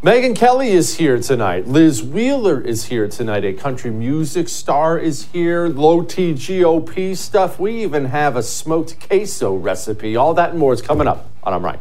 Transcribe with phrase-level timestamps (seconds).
[0.00, 1.66] Megyn Kelly is here tonight.
[1.66, 3.44] Liz Wheeler is here tonight.
[3.44, 5.66] A country music star is here.
[5.66, 7.58] Low T GOP stuff.
[7.58, 10.14] We even have a smoked queso recipe.
[10.14, 11.80] All that and more is coming up on I'm Right.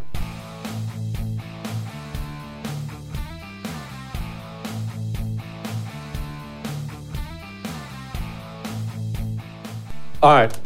[10.24, 10.60] All right.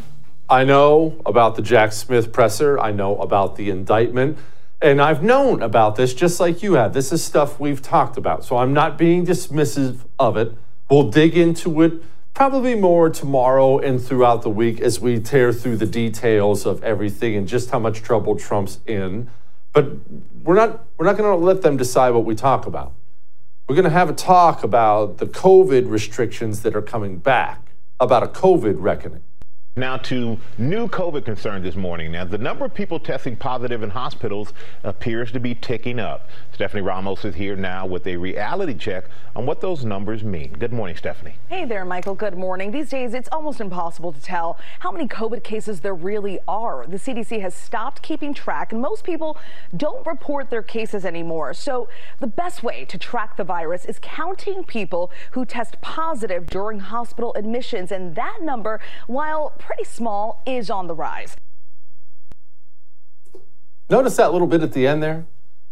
[0.48, 2.80] I know about the Jack Smith presser.
[2.80, 4.38] I know about the indictment.
[4.82, 6.92] And I've known about this just like you have.
[6.92, 8.44] This is stuff we've talked about.
[8.44, 10.56] So I'm not being dismissive of it.
[10.90, 12.02] We'll dig into it
[12.34, 17.36] probably more tomorrow and throughout the week as we tear through the details of everything
[17.36, 19.30] and just how much trouble Trump's in.
[19.72, 19.92] But
[20.42, 22.92] we're not we're not going to let them decide what we talk about.
[23.68, 27.70] We're going to have a talk about the COVID restrictions that are coming back,
[28.00, 29.22] about a COVID reckoning.
[29.74, 32.12] Now to new COVID concerns this morning.
[32.12, 34.52] Now the number of people testing positive in hospitals
[34.84, 36.28] appears to be ticking up.
[36.52, 40.52] Stephanie Ramos is here now with a reality check on what those numbers mean.
[40.52, 41.36] Good morning, Stephanie.
[41.48, 42.14] Hey there, Michael.
[42.14, 42.70] Good morning.
[42.70, 46.84] These days it's almost impossible to tell how many COVID cases there really are.
[46.86, 49.38] The CDC has stopped keeping track and most people
[49.74, 51.54] don't report their cases anymore.
[51.54, 51.88] So
[52.20, 57.32] the best way to track the virus is counting people who test positive during hospital
[57.36, 61.36] admissions and that number, while pretty small, is on the rise.
[63.88, 65.26] Notice that little bit at the end there?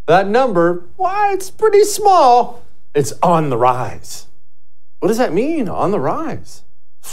[0.07, 2.65] That number, why, it's pretty small.
[2.95, 4.27] It's on the rise.
[4.99, 6.63] What does that mean, on the rise?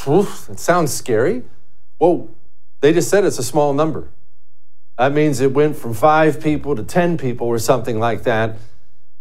[0.08, 1.44] Oof, it sounds scary.
[2.00, 2.30] Well,
[2.82, 4.10] they just said it's a small number.
[4.98, 8.58] That means it went from five people to 10 people or something like that,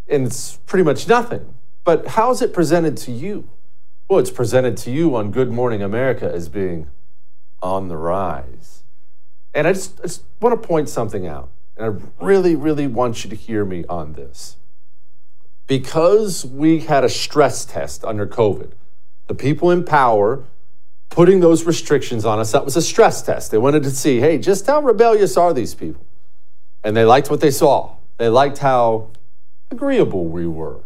[0.09, 1.55] and it's pretty much nothing.
[1.85, 3.49] But how is it presented to you?
[4.09, 6.91] Well, it's presented to you on Good Morning America as being
[7.67, 8.85] on the rise.
[9.53, 11.51] And I just, I just want to point something out.
[11.77, 14.57] And I really, really want you to hear me on this.
[15.67, 18.73] Because we had a stress test under COVID,
[19.27, 20.45] the people in power
[21.09, 23.51] putting those restrictions on us, that was a stress test.
[23.51, 26.05] They wanted to see, hey, just how rebellious are these people?
[26.85, 27.97] And they liked what they saw.
[28.19, 29.11] They liked how
[29.71, 30.81] agreeable we were.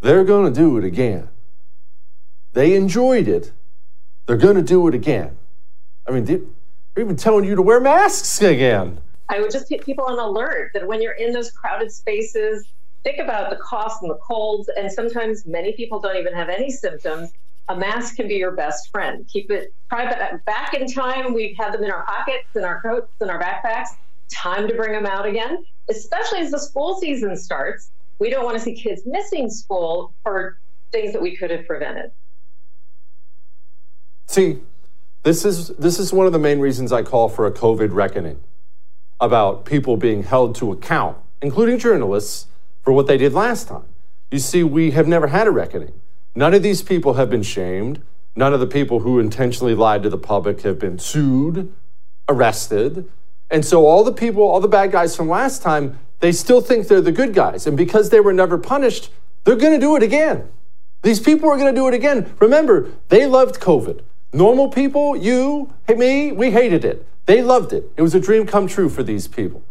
[0.00, 1.28] They're going to do it again.
[2.54, 3.52] They enjoyed it
[4.26, 5.36] they're going to do it again.
[6.06, 6.40] I mean, they're
[6.98, 8.98] even telling you to wear masks again.
[9.28, 12.66] I would just keep people on alert that when you're in those crowded spaces,
[13.02, 14.68] think about the coughs and the colds.
[14.76, 17.32] And sometimes many people don't even have any symptoms.
[17.68, 19.26] A mask can be your best friend.
[19.28, 20.44] Keep it private.
[20.44, 21.32] back in time.
[21.32, 23.88] We've had them in our pockets, in our coats, in our backpacks.
[24.28, 27.90] Time to bring them out again, especially as the school season starts.
[28.18, 30.58] We don't want to see kids missing school for
[30.90, 32.10] things that we could have prevented.
[34.26, 34.60] See,
[35.22, 38.40] this is this is one of the main reasons I call for a COVID reckoning
[39.20, 42.48] about people being held to account, including journalists,
[42.82, 43.84] for what they did last time.
[44.32, 45.92] You see, we have never had a reckoning.
[46.34, 48.02] None of these people have been shamed.
[48.34, 51.72] None of the people who intentionally lied to the public have been sued,
[52.28, 53.08] arrested.
[53.50, 56.88] And so all the people, all the bad guys from last time, they still think
[56.88, 57.66] they're the good guys.
[57.66, 59.10] And because they were never punished,
[59.44, 60.48] they're going to do it again.
[61.02, 62.34] These people are going to do it again.
[62.40, 64.00] Remember, they loved COVID.
[64.32, 67.06] Normal people, you, me, we hated it.
[67.26, 67.92] They loved it.
[67.96, 69.62] It was a dream come true for these people.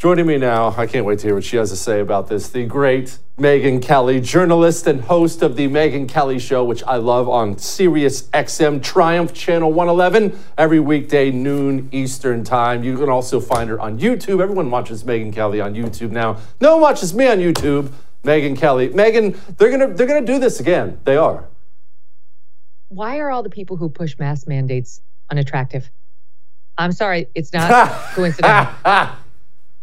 [0.00, 2.48] Joining me now, I can't wait to hear what she has to say about this,
[2.48, 7.28] the great Megyn Kelly, journalist and host of the Megyn Kelly Show, which I love
[7.28, 12.84] on Sirius XM Triumph Channel 111 every weekday, noon Eastern Time.
[12.84, 14.40] You can also find her on YouTube.
[14.40, 16.36] Everyone watches Megyn Kelly on YouTube now.
[16.60, 17.92] No one watches me on YouTube.
[18.24, 18.90] Megyn Kelly.
[18.90, 21.00] Megyn, they're gonna they're gonna do this again.
[21.04, 21.44] They are.
[22.88, 25.00] Why are all the people who push mask mandates
[25.30, 25.90] unattractive?
[26.76, 28.74] I'm sorry, it's not coincidental.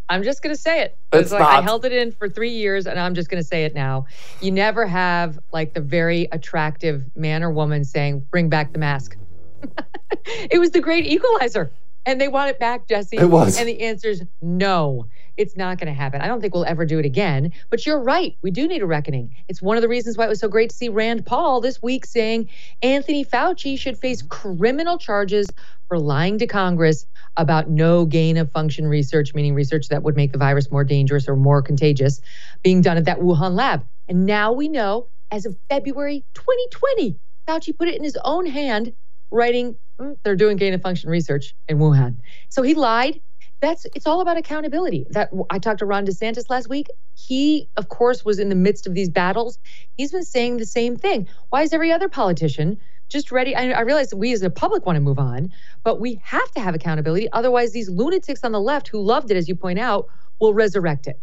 [0.08, 0.98] I'm just to say it.
[1.14, 1.60] It's, like not.
[1.60, 4.06] I held it in for three years, and I'm just to say it now.
[4.40, 9.18] You never have like the very attractive man or woman saying, "Bring back the mask."
[10.26, 11.72] it was the great equalizer,
[12.06, 13.18] and they want it back, Jesse.
[13.18, 15.08] It was, and the answer is no.
[15.38, 16.22] It's not going to happen.
[16.22, 17.52] I don't think we'll ever do it again.
[17.70, 18.38] But you're right.
[18.42, 19.36] We do need a reckoning.
[19.50, 21.82] It's one of the reasons why it was so great to see Rand Paul this
[21.82, 22.48] week saying
[22.82, 25.48] Anthony Fauci should face criminal charges
[25.88, 27.06] for lying to Congress
[27.38, 31.28] about no gain of function research, meaning research that would make the virus more dangerous
[31.28, 32.22] or more contagious,
[32.64, 33.86] being done at that Wuhan lab.
[34.08, 38.94] And now we know, as of February 2020, Fauci put it in his own hand,
[39.32, 39.76] writing,
[40.24, 42.18] they're doing gain of function research in Wuhan.
[42.50, 43.20] So he lied.
[43.62, 45.06] That's it's all about accountability.
[45.12, 46.88] That I talked to Ron DeSantis last week.
[47.14, 49.58] He, of course, was in the midst of these battles.
[49.96, 51.28] He's been saying the same thing.
[51.50, 52.78] Why is every other politician
[53.10, 53.56] just ready.
[53.56, 55.52] I, I realize we as a public want to move on,
[55.84, 57.32] but we have to have accountability.
[57.32, 60.08] Otherwise, these lunatics on the left who loved it, as you point out,
[60.40, 61.20] will resurrect it.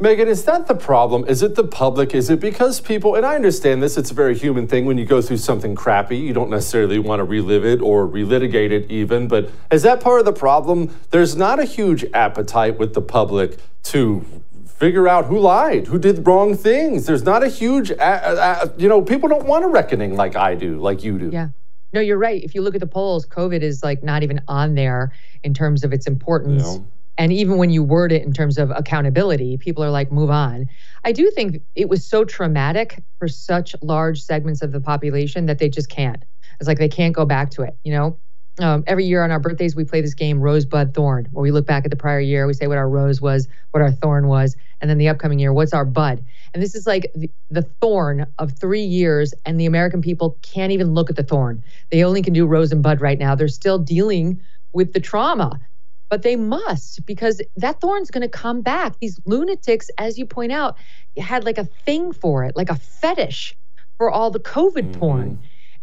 [0.00, 1.24] Megyn, is that the problem?
[1.26, 2.14] Is it the public?
[2.14, 5.04] Is it because people, and I understand this, it's a very human thing when you
[5.04, 9.26] go through something crappy, you don't necessarily want to relive it or relitigate it even,
[9.26, 10.96] but is that part of the problem?
[11.10, 14.24] There's not a huge appetite with the public to
[14.66, 17.06] figure out who lied, who did wrong things.
[17.06, 20.54] There's not a huge, uh, uh, you know, people don't want a reckoning like I
[20.54, 21.30] do, like you do.
[21.32, 21.48] Yeah.
[21.92, 22.40] No, you're right.
[22.44, 25.12] If you look at the polls, COVID is like not even on there
[25.42, 26.62] in terms of its importance.
[26.62, 26.86] You know?
[27.18, 30.66] And even when you word it in terms of accountability, people are like, move on.
[31.04, 35.58] I do think it was so traumatic for such large segments of the population that
[35.58, 36.24] they just can't.
[36.60, 38.18] It's like they can't go back to it, you know?
[38.60, 41.66] um, every year on our birthdays, we play this game, Rosebud Thorn, where we look
[41.66, 44.56] back at the prior year, we say what our rose was, what our thorn was,
[44.80, 46.24] and then the upcoming year, what's our bud.
[46.54, 50.72] And this is like the, the thorn of three years, and the American people can't
[50.72, 51.62] even look at the thorn.
[51.90, 53.34] They only can do rose and bud right now.
[53.34, 54.40] They're still dealing
[54.72, 55.60] with the trauma,
[56.08, 58.98] but they must because that thorn's going to come back.
[59.00, 60.76] These lunatics, as you point out,
[61.16, 63.56] had like a thing for it, like a fetish
[63.98, 65.00] for all the COVID mm-hmm.
[65.00, 65.38] porn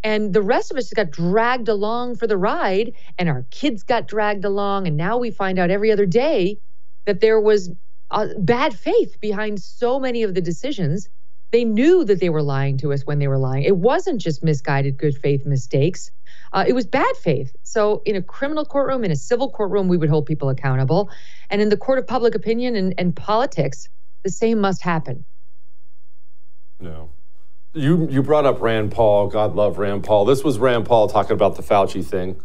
[0.05, 3.81] and the rest of us just got dragged along for the ride and our kids
[3.81, 6.57] got dragged along and now we find out every other day
[7.05, 7.71] that there was
[8.11, 11.09] uh, bad faith behind so many of the decisions
[11.51, 14.43] they knew that they were lying to us when they were lying it wasn't just
[14.43, 16.11] misguided good faith mistakes
[16.53, 19.97] uh, it was bad faith so in a criminal courtroom in a civil courtroom we
[19.97, 21.09] would hold people accountable
[21.49, 23.89] and in the court of public opinion and, and politics
[24.23, 25.25] the same must happen
[26.79, 27.09] no
[27.75, 29.27] you you brought up Rand Paul.
[29.27, 30.25] God love Rand Paul.
[30.25, 32.41] This was Rand Paul talking about the Fauci thing.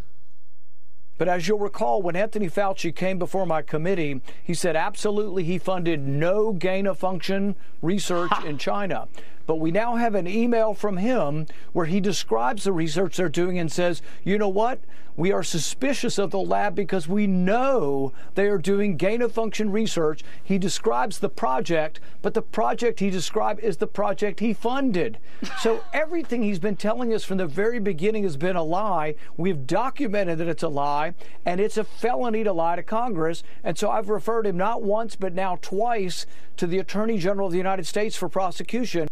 [1.16, 5.58] But as you'll recall, when Anthony Fauci came before my committee, he said absolutely he
[5.58, 9.06] funded no gain of function research in China.
[9.50, 13.58] But we now have an email from him where he describes the research they're doing
[13.58, 14.78] and says, you know what?
[15.16, 19.72] We are suspicious of the lab because we know they are doing gain of function
[19.72, 20.22] research.
[20.40, 25.18] He describes the project, but the project he described is the project he funded.
[25.58, 29.16] so everything he's been telling us from the very beginning has been a lie.
[29.36, 31.14] We've documented that it's a lie,
[31.44, 33.42] and it's a felony to lie to Congress.
[33.64, 36.24] And so I've referred him not once, but now twice
[36.56, 39.08] to the Attorney General of the United States for prosecution.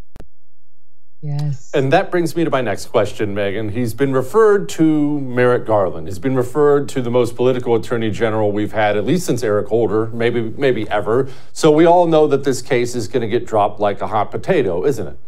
[1.20, 1.72] Yes.
[1.74, 3.72] And that brings me to my next question, Megyn.
[3.72, 6.06] He's been referred to Merrick Garland.
[6.06, 9.66] He's been referred to the most political attorney general we've had, at least since Eric
[9.66, 11.28] Holder, maybe maybe ever.
[11.52, 14.30] So we all know that this case is going to get dropped like a hot
[14.30, 15.18] potato, isn't it?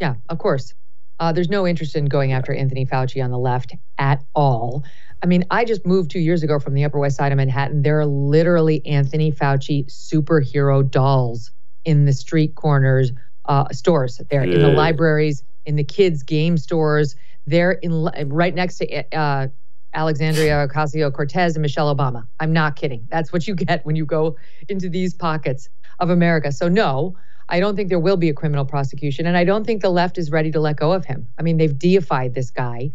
[0.00, 0.74] Yeah, of course.
[1.20, 4.82] Uh, there's no interest in going after Anthony Fauci on the left at all.
[5.22, 7.82] I mean, I just moved two years ago from the Upper West Side of Manhattan.
[7.82, 11.52] There are literally Anthony Fauci superhero dolls
[11.84, 13.12] in the street corners
[13.50, 14.54] uh, stores there, yeah.
[14.54, 17.16] in the libraries, in the kids' game stores.
[17.46, 19.48] They're in right next to uh,
[19.92, 22.26] Alexandria Ocasio Cortez and Michelle Obama.
[22.38, 23.06] I'm not kidding.
[23.10, 24.36] That's what you get when you go
[24.68, 26.52] into these pockets of America.
[26.52, 27.16] So, no,
[27.48, 29.26] I don't think there will be a criminal prosecution.
[29.26, 31.26] And I don't think the left is ready to let go of him.
[31.36, 32.92] I mean, they've deified this guy.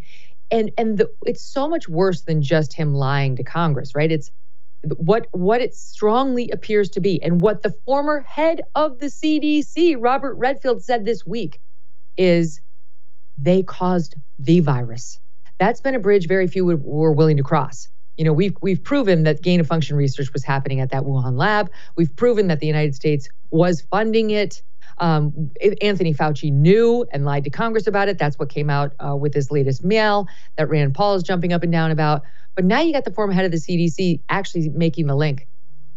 [0.50, 4.10] And, and the, it's so much worse than just him lying to Congress, right?
[4.10, 4.30] It's
[4.96, 9.96] what what it strongly appears to be and what the former head of the CDC
[9.98, 11.60] Robert Redfield said this week
[12.16, 12.60] is
[13.38, 15.20] they caused the virus.
[15.58, 17.88] That's been a bridge very few were willing to cross.
[18.16, 21.36] You know, we've we've proven that gain of function research was happening at that Wuhan
[21.36, 21.70] lab.
[21.96, 24.62] We've proven that the United States was funding it.
[24.98, 25.50] Um,
[25.82, 28.18] Anthony Fauci knew and lied to Congress about it.
[28.18, 31.62] That's what came out uh, with his latest mail that Rand Paul is jumping up
[31.62, 32.22] and down about.
[32.56, 35.46] But now you got the former head of the CDC actually making the link.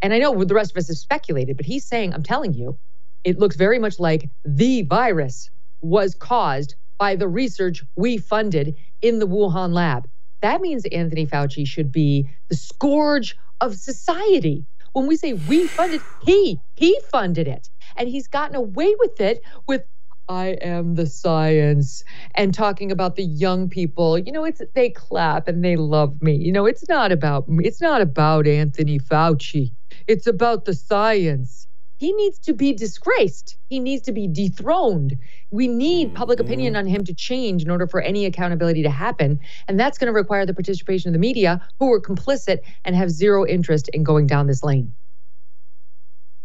[0.01, 2.77] And I know the rest of us have speculated, but he's saying, I'm telling you,
[3.23, 5.49] it looks very much like the virus
[5.81, 10.07] was caused by the research we funded in the Wuhan lab.
[10.41, 14.65] That means Anthony Fauci should be the scourge of society.
[14.93, 17.69] When we say we funded, he he funded it.
[17.95, 19.83] And he's gotten away with it with
[20.29, 22.03] I am the science
[22.35, 24.17] and talking about the young people.
[24.17, 26.35] You know, it's they clap and they love me.
[26.35, 27.65] You know, it's not about me.
[27.65, 29.71] It's not about Anthony Fauci.
[30.07, 31.65] It's about the science.
[31.97, 33.57] He needs to be disgraced.
[33.69, 35.17] He needs to be dethroned.
[35.51, 36.47] We need public mm-hmm.
[36.47, 39.39] opinion on him to change in order for any accountability to happen.
[39.67, 43.09] And that's going to require the participation of the media who are complicit and have
[43.09, 44.93] zero interest in going down this lane.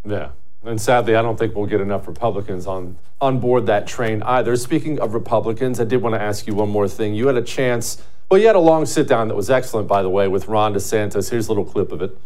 [0.04, 0.30] Yeah,
[0.64, 4.56] and sadly, I don't think we'll get enough Republicans on, on board that train either.
[4.56, 7.14] Speaking of Republicans, I did want to ask you one more thing.
[7.14, 10.02] You had a chance, well, you had a long sit down that was excellent, by
[10.02, 11.30] the way, with Ron DeSantis.
[11.30, 12.16] Here's a little clip of it.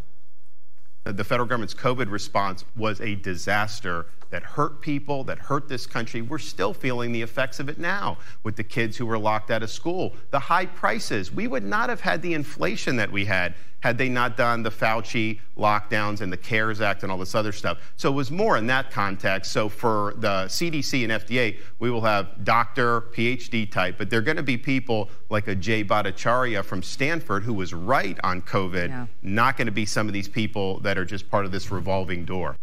[1.04, 6.22] The federal government's COVID response was a disaster that hurt people, that hurt this country.
[6.22, 9.62] We're still feeling the effects of it now with the kids who were locked out
[9.62, 11.32] of school, the high prices.
[11.32, 14.70] We would not have had the inflation that we had had they not done the
[14.70, 17.78] Fauci lockdowns and the CARES Act and all this other stuff.
[17.96, 19.52] So it was more in that context.
[19.52, 24.36] So for the CDC and FDA, we will have doctor, PhD type, but they're going
[24.36, 29.06] to be people like a Jay Bhattacharya from Stanford who was right on COVID, yeah.
[29.22, 32.24] not going to be some of these people that are just part of this revolving
[32.24, 32.56] door.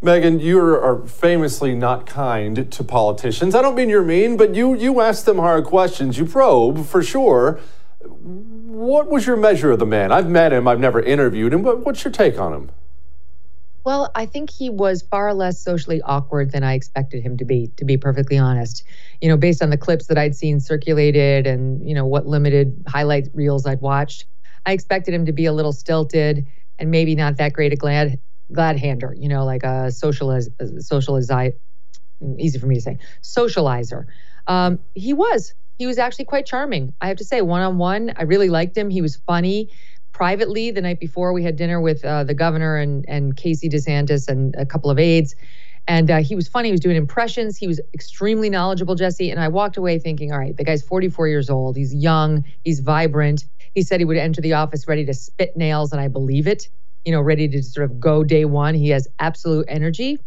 [0.00, 3.56] Megyn, you are famously not kind to politicians.
[3.56, 6.16] I don't mean you're mean, but you you ask them hard questions.
[6.16, 7.58] You probe for sure.
[8.00, 10.12] What was your measure of the man?
[10.12, 10.68] I've met him.
[10.68, 12.70] I've never interviewed him, but what's your take on him?
[13.82, 17.72] Well, I think he was far less socially awkward than I expected him to be,
[17.76, 18.84] to be perfectly honest.
[19.20, 22.84] You know, based on the clips that I'd seen circulated and, you know, what limited
[22.86, 24.26] highlight reels I'd watched,
[24.64, 26.46] I expected him to be a little stilted
[26.78, 28.20] and maybe not that great a glad
[28.52, 30.48] glad hander, you know, like a socializ
[30.82, 31.30] socialize
[32.38, 34.06] easy for me to say, socializer.
[34.46, 35.54] Um, he was.
[35.78, 36.92] He was actually quite charming.
[37.00, 38.90] I have to say, one on one, I really liked him.
[38.90, 39.70] He was funny.
[40.12, 44.26] Privately, the night before, we had dinner with uh, the governor and and Casey DeSantis
[44.28, 45.36] and a couple of aides.
[45.86, 46.68] And uh, he was funny.
[46.68, 47.56] He was doing impressions.
[47.56, 49.30] He was extremely knowledgeable, Jesse.
[49.30, 51.76] And I walked away thinking, all right, the guy's 44 years old.
[51.76, 52.44] He's young.
[52.64, 53.44] He's vibrant.
[53.74, 56.68] He said he would enter the office ready to spit nails, and I believe it
[57.08, 58.74] you know, ready to sort of go day one.
[58.74, 60.18] He has absolute energy.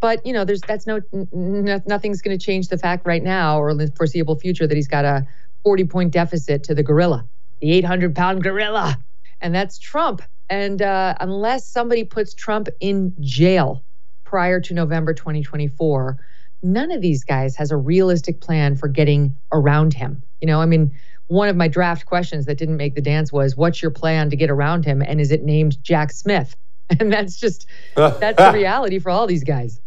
[0.00, 3.58] But you know, there's that's no, n- nothing's going to change the fact right now
[3.58, 5.26] or in the foreseeable future that he's got a
[5.64, 7.26] 40 point deficit to the gorilla,
[7.60, 8.96] the 800 pound gorilla,
[9.40, 10.22] and that's Trump.
[10.48, 13.84] And uh, unless somebody puts Trump in jail
[14.22, 16.16] prior to November 2024,
[16.62, 20.22] none of these guys has a realistic plan for getting around him.
[20.40, 20.96] You know, I mean,
[21.28, 24.36] one of my draft questions that didn't make the dance was, "What's your plan to
[24.36, 26.56] get around him?" And is it named Jack Smith?
[27.00, 29.80] And that's just that's the reality for all these guys.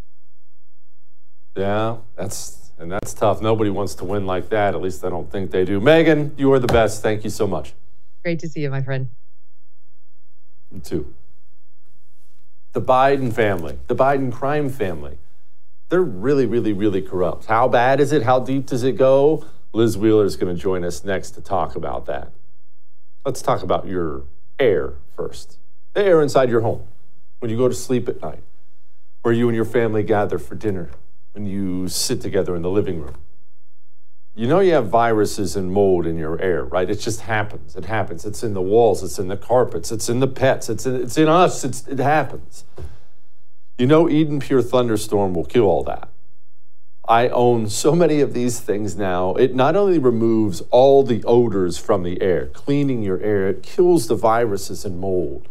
[1.56, 3.40] Yeah, that's and that's tough.
[3.40, 4.74] Nobody wants to win like that.
[4.74, 5.80] At least I don't think they do.
[5.80, 7.04] Megyn, you are the best.
[7.04, 7.74] Thank you so much.
[8.24, 9.10] Great to see you, my friend.
[10.72, 11.14] You too.
[12.74, 15.18] The Biden family, the Biden crime family,
[15.90, 17.46] they're really, really, really corrupt.
[17.46, 18.24] How bad is it?
[18.24, 19.46] How deep does it go?
[19.78, 22.32] Liz Wheeler is going to join us next to talk about that.
[23.24, 24.24] Let's talk about your
[24.58, 25.60] air first.
[25.94, 26.88] The air inside your home
[27.38, 28.42] when you go to sleep at night,
[29.22, 30.90] where you and your family gather for dinner,
[31.34, 33.18] when you sit together in the living room.
[34.34, 36.90] You know you have viruses and mold in your air, right?
[36.90, 37.76] It just happens.
[37.76, 38.26] It happens.
[38.26, 41.20] It's in the walls, it's in the carpets, it's in the pets, it's in, it's
[41.20, 41.64] in us.
[41.64, 42.64] It's, it happens.
[43.78, 46.10] You know Eden Pure Thunderstorm will kill all that.
[47.08, 49.34] I own so many of these things now.
[49.36, 54.08] It not only removes all the odors from the air, cleaning your air, it kills
[54.08, 55.48] the viruses and mold.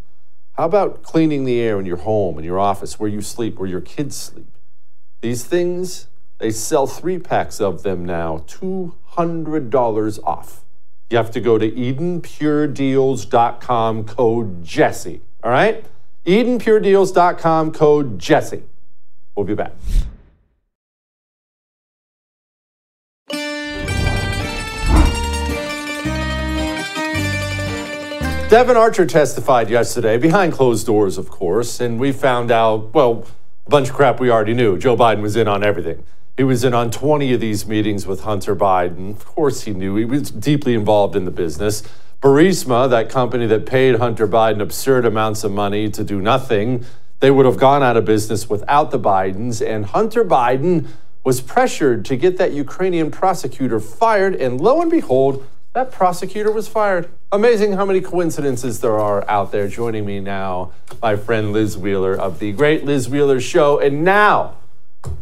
[0.53, 3.69] How about cleaning the air in your home, in your office, where you sleep, where
[3.69, 4.59] your kids sleep?
[5.23, 6.09] These things,
[6.39, 10.63] they sell three packs of them now, $200 off.
[11.09, 15.23] You have to go to EdenPureDeals.com code Jesse.
[15.43, 15.87] All right?
[16.27, 18.65] EdenPureDeals.com code Jesse.
[19.35, 19.73] We'll be back.
[28.57, 33.27] Devon Archer testified yesterday, behind closed doors, of course, and we found out, well,
[33.67, 34.79] a bunch of crap we already knew.
[34.79, 36.03] Joe Biden was in on everything.
[36.39, 39.11] He was in on 20 of these meetings with Hunter Biden.
[39.11, 39.97] Of course, he knew.
[39.97, 41.83] He was deeply involved in the business.
[42.23, 46.83] Burisma, that company that paid Hunter Biden absurd amounts of money to do nothing,
[47.21, 49.61] they would have gone out of business without the Bidens.
[49.61, 50.87] And Hunter Biden
[51.25, 54.35] was pressured to get that Ukrainian prosecutor fired.
[54.35, 57.07] And lo and behold, that prosecutor was fired.
[57.31, 59.69] Amazing how many coincidences there are out there.
[59.69, 63.79] Joining me now, my friend Liz Wheeler of the Great Liz Wheeler Show.
[63.79, 64.57] And now,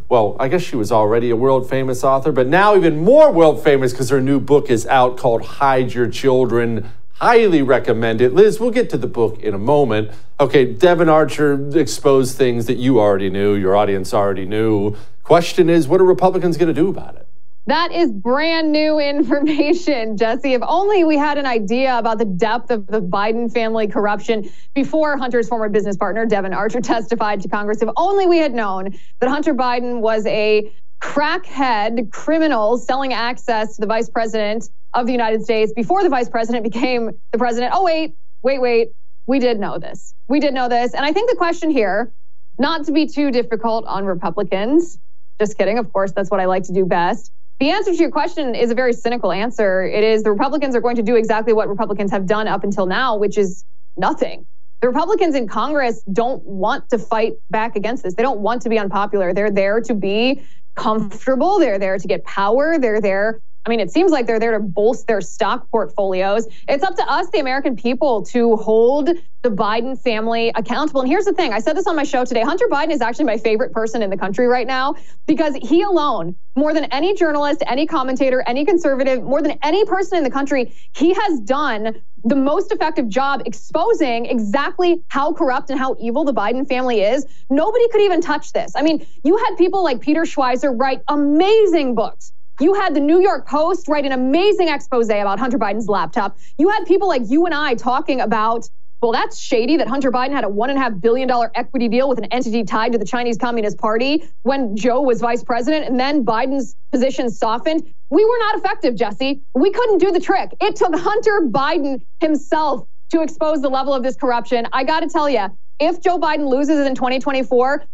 [0.09, 3.65] well, I guess she was already a world famous author, but now even more world
[3.65, 6.89] famous because her new book is out called Hide Your Children.
[7.15, 8.33] Highly recommend it.
[8.33, 10.13] Liz, we'll get to the book in a moment.
[10.39, 14.95] Okay, Devon Archer exposed things that you already knew, your audience already knew.
[15.25, 17.24] Question is, what are Republicans going to do about it?
[17.67, 20.53] That is brand new information, Jesse.
[20.53, 25.17] If only we had an idea about the depth of the Biden family corruption before
[25.17, 27.81] Hunter's former business partner, Devon Archer, testified to Congress.
[27.83, 33.81] If only we had known that Hunter Biden was a crackhead criminal selling access to
[33.81, 37.73] the vice president of the United States before the vice president became the president.
[37.75, 38.89] Oh, wait, wait, wait.
[39.27, 40.15] We did know this.
[40.29, 40.95] We did know this.
[40.95, 42.13] And I think the question here,
[42.59, 44.99] not to be too difficult on Republicans,
[45.41, 45.79] just kidding.
[45.79, 47.33] Of course, that's what I like to do best.
[47.61, 49.85] The answer to your question is a very cynical answer.
[49.85, 52.87] It is the Republicans are going to do exactly what Republicans have done up until
[52.87, 53.65] now, which is
[53.97, 54.47] nothing.
[54.81, 58.15] The Republicans in Congress don't want to fight back against this.
[58.15, 59.33] They don't want to be unpopular.
[59.33, 60.43] They're there to be
[60.75, 61.59] comfortable.
[61.59, 62.79] They're there to get power.
[62.79, 66.47] They're there I mean, it seems like they're there to bolster their stock portfolios.
[66.69, 69.11] It's up to us, the American people, to hold
[69.43, 71.03] the Biden family accountable.
[71.03, 73.27] And here's the thing I said this on my show today Hunter Biden is actually
[73.27, 74.97] my favorite person in the country right now
[75.27, 80.19] because he alone, more than any journalist, any commentator, any conservative, more than any person
[80.19, 85.79] in the country, he has done the most effective job exposing exactly how corrupt and
[85.79, 87.27] how evil the Biden family is.
[87.51, 88.73] Nobody could even touch this.
[88.75, 93.21] I mean, you had people like Peter Schweizer write amazing books you had the New
[93.21, 96.39] York Post write an amazing expose about Hunter Biden's laptop.
[96.59, 98.69] You had people like you and I talking about,
[99.03, 102.65] well, that's shady that Hunter Biden had a $1.5 billion equity deal with an entity
[102.65, 107.29] tied to the Chinese Communist Party when Joe was vice president, and then Biden's position
[107.29, 107.83] softened.
[108.11, 109.43] We were not effective, Jesse.
[109.55, 110.55] We couldn't do the trick.
[110.61, 114.67] It took Hunter Biden himself to expose the level of this corruption.
[114.73, 115.49] I got to tell you,
[115.81, 117.85] if Joe Biden loses in 2024,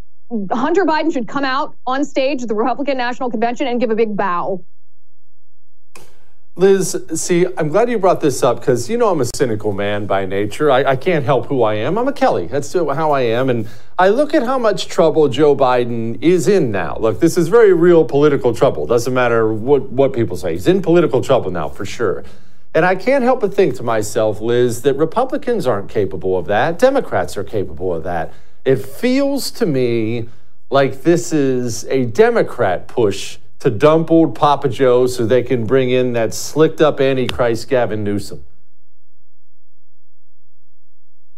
[0.52, 3.96] Hunter Biden should come out on stage at the Republican National Convention and give a
[3.96, 4.64] big bow.
[6.56, 10.06] Liz, see, I'm glad you brought this up because you know I'm a cynical man
[10.06, 10.70] by nature.
[10.70, 11.96] I, I, can't help who I am.
[11.96, 12.48] I'm a Kelly.
[12.48, 13.48] That's how I am.
[13.48, 13.66] And
[13.98, 16.98] I look at how much trouble Joe Biden is in now.
[17.00, 18.86] Look, this is very real political trouble.
[18.86, 20.52] Doesn't matter what, what people say.
[20.52, 22.24] He's in political trouble now, for sure.
[22.74, 26.78] And I can't help but think to myself, Liz, that Republicans aren't capable of that.
[26.78, 28.32] Democrats are capable of that.
[28.70, 30.28] It feels to me
[30.70, 35.90] like this is a Democrat push to dump old Papa Joe so they can bring
[35.90, 38.44] in that slicked up Antichrist Gavin Newsom.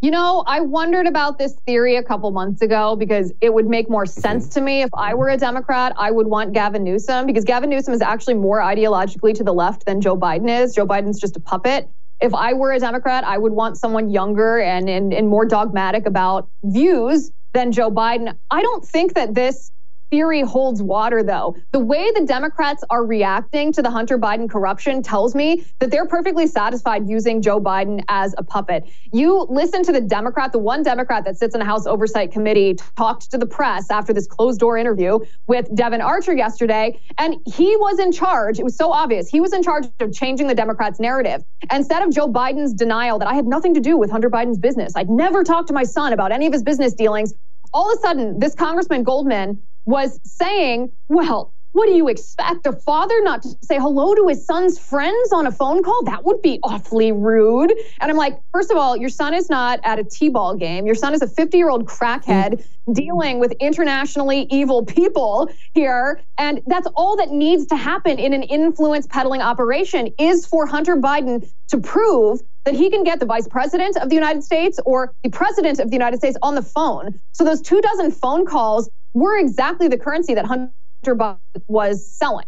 [0.03, 3.88] You know, I wondered about this theory a couple months ago because it would make
[3.88, 4.83] more sense to me.
[4.83, 8.35] If I were a Democrat, I would want Gavin Newsom because Gavin Newsom is actually
[8.35, 10.75] more ideologically to the left than Joe Biden is.
[10.75, 11.88] Joe Biden's just a puppet
[12.23, 16.07] if I were a Democrat, I would want someone younger and, and, and more dogmatic
[16.07, 18.39] about views than Joe Biden.
[18.51, 19.71] I don't think that this
[20.12, 21.57] theory holds water, though.
[21.72, 26.07] The way the Democrats are reacting to the Hunter Biden corruption tells me that they're
[26.07, 28.87] perfectly satisfied using Joe Biden as a puppet.
[29.11, 32.77] You listen to the Democrat, the one Democrat that sits in the House Oversight Committee,
[32.94, 37.75] talked to the press after this closed door interview with Devon Archer yesterday, and he
[37.77, 38.59] was in charge.
[38.59, 39.31] It was so obvious.
[39.31, 41.42] He was in charge of changing the Democrats' narrative.
[41.72, 44.92] Instead of Joe Biden's denial that I had nothing to do with Hunter Biden's business,
[44.94, 47.33] I'd never talked to my son about any of his business dealings
[47.75, 52.66] all of a sudden, this Congressman Goldman was saying, well, what do you expect?
[52.66, 56.05] A father not to say hello to his son's friends on a phone call?
[56.05, 57.73] That would be awfully rude.
[58.01, 60.85] And I'm like, first of all, your son is not at a T ball game.
[60.85, 66.21] Your son is a 50 year old crackhead dealing with internationally evil people here.
[66.37, 70.97] And that's all that needs to happen in an influence peddling operation is for Hunter
[70.97, 75.12] Biden to prove that he can get the vice president of the United States or
[75.25, 77.18] the president of the United States on the phone.
[77.33, 80.70] So those two dozen phone calls were exactly the currency that Hunter
[81.07, 82.46] Biden was selling.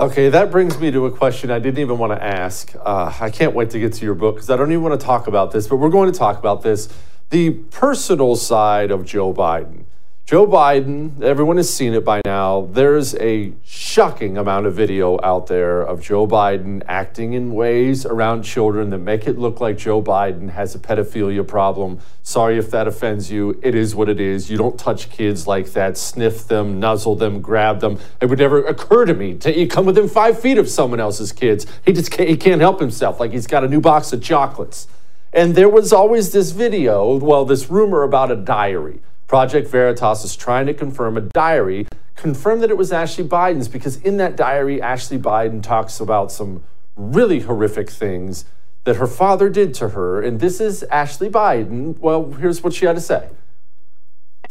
[0.00, 2.72] Okay, that brings me to a question I didn't even want to ask.
[2.76, 5.04] Uh, I can't wait to get to your book because I don't even want to
[5.04, 6.88] talk about this, but we're going to talk about this.
[7.30, 9.86] The personal side of Joe Biden.
[10.28, 12.68] Joe Biden, everyone has seen it by now.
[12.72, 18.42] There's a shocking amount of video out there of Joe Biden acting in ways around
[18.42, 22.00] children that make it look like Joe Biden has a pedophilia problem.
[22.22, 23.58] Sorry if that offends you.
[23.62, 24.50] It is what it is.
[24.50, 27.98] You don't touch kids like that, sniff them, nuzzle them, grab them.
[28.20, 31.64] It would never occur to me to come within five feet of someone else's kids.
[31.86, 34.88] He just can't, he can't help himself, like he's got a new box of chocolates.
[35.32, 40.34] And there was always this video, well, this rumor about a diary Project Veritas is
[40.34, 41.86] trying to confirm a diary,
[42.16, 46.64] confirm that it was Ashley Biden's, because in that diary, Ashley Biden talks about some
[46.96, 48.46] really horrific things
[48.84, 50.22] that her father did to her.
[50.22, 51.98] And this is Ashley Biden.
[51.98, 53.28] Well, here's what she had to say.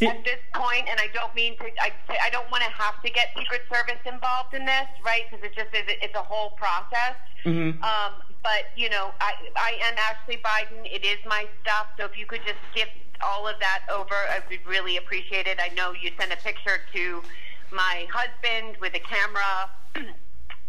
[0.00, 1.90] At this point, and I don't mean to, I,
[2.24, 5.22] I don't want to have to get Secret Service involved in this, right?
[5.28, 7.16] Because it just is, it's a whole process.
[7.44, 7.82] Mm-hmm.
[7.82, 8.12] Um,
[8.44, 10.86] but, you know, I, I am Ashley Biden.
[10.86, 11.88] It is my stuff.
[11.98, 12.86] So if you could just give
[13.22, 14.14] all of that over.
[14.14, 15.58] I would really appreciate it.
[15.60, 17.22] I know you sent a picture to
[17.72, 19.70] my husband with a camera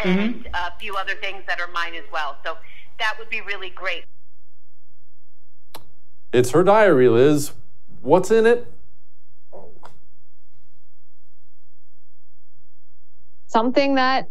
[0.04, 0.54] and mm-hmm.
[0.54, 2.38] a few other things that are mine as well.
[2.44, 2.58] So
[3.00, 4.06] that would be really great.
[6.32, 7.52] It's her diary, Liz.
[8.02, 8.72] What's in it?
[13.48, 14.30] Something that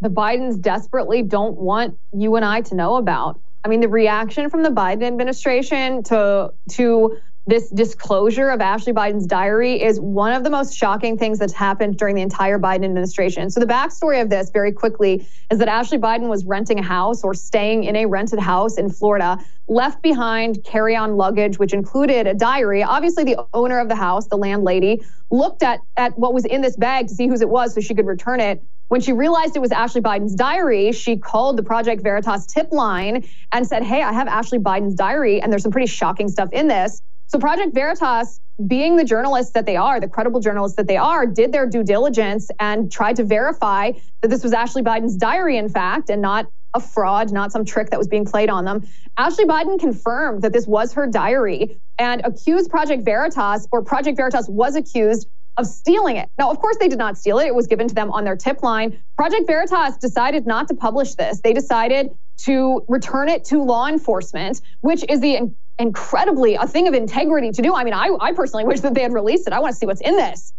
[0.00, 3.40] the Bidens desperately don't want you and I to know about.
[3.64, 9.26] I mean, the reaction from the Biden administration to to this disclosure of Ashley Biden's
[9.26, 13.50] diary is one of the most shocking things that's happened during the entire Biden administration.
[13.50, 17.24] So, the backstory of this, very quickly, is that Ashley Biden was renting a house
[17.24, 22.26] or staying in a rented house in Florida, left behind carry on luggage, which included
[22.26, 22.82] a diary.
[22.82, 26.76] Obviously, the owner of the house, the landlady, looked at, at what was in this
[26.76, 28.62] bag to see whose it was so she could return it.
[28.88, 33.24] When she realized it was Ashley Biden's diary, she called the Project Veritas tip line
[33.52, 36.66] and said, Hey, I have Ashley Biden's diary, and there's some pretty shocking stuff in
[36.66, 37.00] this.
[37.30, 41.26] So Project Veritas, being the journalists that they are, the credible journalists that they are,
[41.26, 45.68] did their due diligence and tried to verify that this was Ashley Biden's diary, in
[45.68, 48.84] fact, and not a fraud, not some trick that was being played on them.
[49.16, 54.48] Ashley Biden confirmed that this was her diary and accused Project Veritas, or Project Veritas
[54.48, 56.28] was accused of stealing it.
[56.36, 57.46] Now, of course, they did not steal it.
[57.46, 58.98] It was given to them on their tip line.
[59.16, 61.40] Project Veritas decided not to publish this.
[61.42, 66.94] They decided to return it to law enforcement, which is the incredibly a thing of
[66.94, 67.74] integrity to do.
[67.74, 69.52] I mean, I, I personally wish that they had released it.
[69.52, 70.52] I want to see what's in this.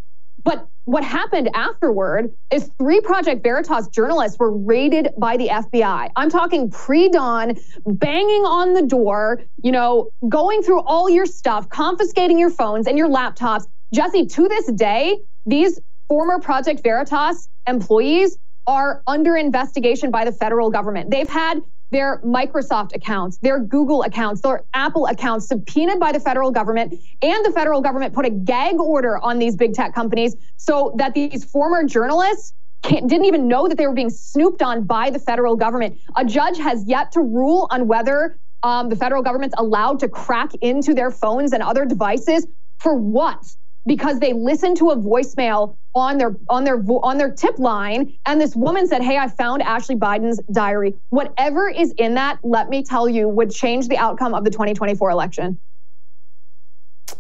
[0.44, 6.10] But what happened afterward is three Project Veritas journalists were raided by the FBI.
[6.16, 7.56] I'm talking pre dawn,
[7.86, 12.98] banging on the door, you know, going through all your stuff, confiscating your phones and
[12.98, 13.68] your laptops.
[13.94, 15.80] Jesse, to this day, these
[16.10, 21.12] former Project Veritas employees are under investigation by the federal government.
[21.12, 26.52] They've had their Microsoft accounts, their Google accounts, their Apple accounts subpoenaed by the federal
[26.52, 26.94] government.
[27.22, 31.14] And the federal government put a gag order on these big tech companies so that
[31.14, 35.56] these former journalists didn't even know that they were being snooped on by the federal
[35.56, 36.00] government.
[36.16, 40.52] A judge has yet to rule on whether um, the federal government's allowed to crack
[40.62, 42.48] into their phones and other devices
[42.80, 43.56] for what?
[43.86, 48.40] Because they listened to a voicemail on their on their on their tip line and
[48.40, 50.96] this woman said hey i found ashley biden's diary.
[51.10, 55.10] Whatever is in that let me tell you would change the outcome of the 2024
[55.10, 55.60] election.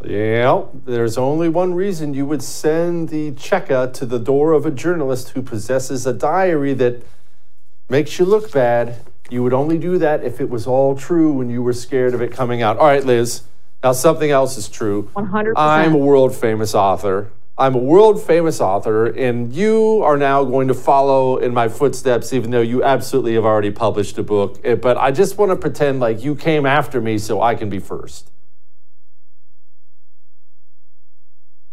[0.06, 4.72] Yeah there's only one reason you would send the checker to the door of a
[4.72, 7.04] journalist who possesses a diary that
[7.90, 9.02] makes you look bad.
[9.30, 12.22] You would only do that if it was all true and you were scared of
[12.22, 12.78] it coming out.
[12.78, 13.44] All right liz
[13.84, 15.10] now, something else is true.
[15.16, 15.54] 100%.
[15.56, 17.32] I'm a world famous author.
[17.58, 22.32] I'm a world famous author, and you are now going to follow in my footsteps,
[22.32, 24.60] even though you absolutely have already published a book.
[24.64, 27.70] Eh, but I just want to pretend like you came after me so I can
[27.70, 28.32] be first.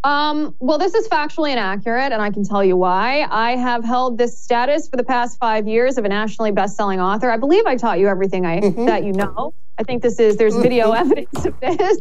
[0.05, 3.27] Um, well, this is factually inaccurate, and I can tell you why.
[3.31, 7.31] I have held this status for the past five years of a nationally best-selling author.
[7.31, 8.87] I believe I taught you everything I, mm-hmm.
[8.87, 9.55] that you know.
[9.79, 11.99] I think this is there's video evidence of this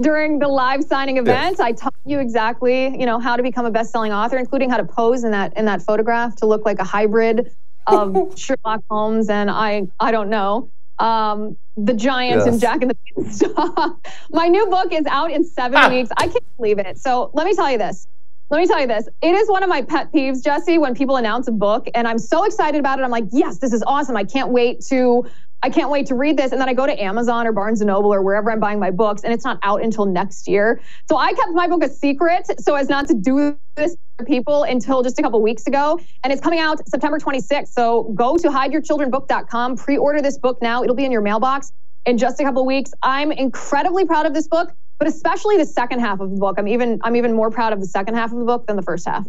[0.00, 1.60] during the live signing event.
[1.60, 4.84] I taught you exactly, you know, how to become a best-selling author, including how to
[4.84, 7.52] pose in that in that photograph to look like a hybrid
[7.86, 10.70] of Sherlock Holmes and I I don't know.
[10.98, 12.52] Um, the Giants yes.
[12.52, 14.00] and Jack and the Beanstalk.
[14.30, 15.90] My new book is out in seven ah.
[15.90, 16.08] weeks.
[16.16, 16.98] I can't believe it.
[16.98, 18.06] So let me tell you this.
[18.48, 19.08] Let me tell you this.
[19.22, 22.18] It is one of my pet peeves, Jesse, when people announce a book and I'm
[22.18, 23.02] so excited about it.
[23.02, 24.16] I'm like, yes, this is awesome.
[24.16, 25.26] I can't wait to
[25.66, 26.52] I can't wait to read this.
[26.52, 28.92] And then I go to Amazon or Barnes and Noble or wherever I'm buying my
[28.92, 30.80] books, and it's not out until next year.
[31.08, 34.62] So I kept my book a secret so as not to do this to people
[34.62, 35.98] until just a couple weeks ago.
[36.22, 37.66] And it's coming out September 26th.
[37.66, 40.84] So go to hideyourchildrenbook.com, pre-order this book now.
[40.84, 41.72] It'll be in your mailbox
[42.04, 42.92] in just a couple weeks.
[43.02, 46.54] I'm incredibly proud of this book, but especially the second half of the book.
[46.58, 48.82] I'm even I'm even more proud of the second half of the book than the
[48.82, 49.26] first half.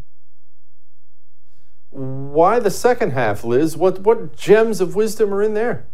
[1.90, 3.76] Why the second half, Liz?
[3.76, 5.88] What what gems of wisdom are in there?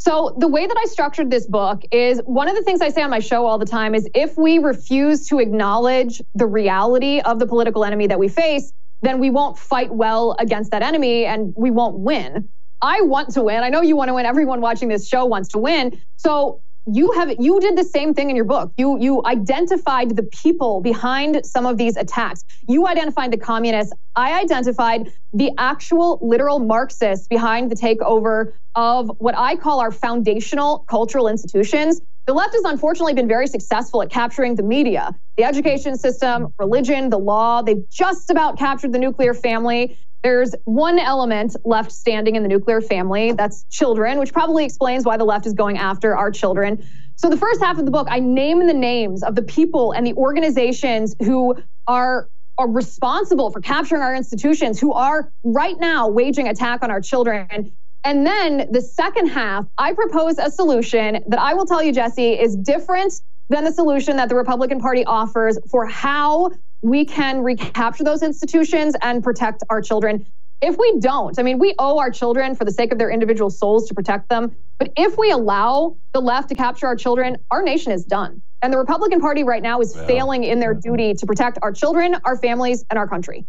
[0.00, 3.02] So, the way that I structured this book is one of the things I say
[3.02, 7.38] on my show all the time is if we refuse to acknowledge the reality of
[7.38, 11.52] the political enemy that we face, then we won't fight well against that enemy and
[11.54, 12.48] we won't win.
[12.80, 13.62] I want to win.
[13.62, 14.24] I know you want to win.
[14.24, 16.00] Everyone watching this show wants to win.
[16.16, 18.72] So, you have you did the same thing in your book.
[18.76, 22.42] You you identified the people behind some of these attacks.
[22.68, 23.92] You identified the communists.
[24.16, 30.84] I identified the actual literal marxists behind the takeover of what i call our foundational
[30.88, 32.00] cultural institutions.
[32.26, 37.10] The left has unfortunately been very successful at capturing the media the education system religion
[37.10, 37.62] the law.
[37.62, 42.80] They've just about captured the nuclear family there's one element left standing in the nuclear
[42.80, 46.84] family that's children, which probably explains why the left is going after our children.
[47.16, 50.06] So, the first half of the book, I name the names of the people and
[50.06, 51.56] the organizations who
[51.86, 52.28] are,
[52.58, 57.72] are responsible for capturing our institutions, who are right now waging attack on our children.
[58.04, 62.32] And then the second half, I propose a solution that I will tell you, Jesse,
[62.32, 63.12] is different
[63.50, 66.50] than the solution that the Republican Party offers for how
[66.82, 70.26] we can recapture those institutions and protect our children.
[70.62, 73.50] If we don't, I mean, we owe our children for the sake of their individual
[73.50, 74.54] souls to protect them.
[74.78, 78.42] But if we allow the left to capture our children, our nation is done.
[78.62, 80.06] And the Republican Party right now is yeah.
[80.06, 83.46] failing in their duty to protect our children, our families, and our country.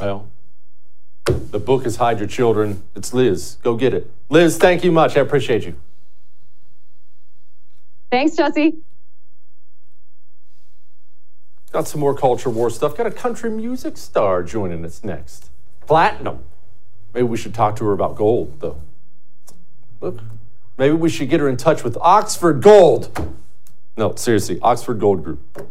[0.00, 0.28] Well,
[1.26, 2.82] the book is Hide Your Children.
[2.94, 3.58] It's Liz.
[3.62, 4.10] Go get it.
[4.30, 5.16] Liz, thank you much.
[5.16, 5.74] I appreciate you.
[8.10, 8.78] Thanks, Jesse.
[11.72, 12.96] Got some more culture war stuff.
[12.96, 15.50] Got a country music star joining us next.
[15.86, 16.44] Platinum.
[17.12, 18.80] Maybe we should talk to her about gold, though.
[20.00, 20.20] Look,
[20.76, 23.34] maybe we should get her in touch with Oxford Gold.
[23.96, 25.70] No, seriously, Oxford Gold Group.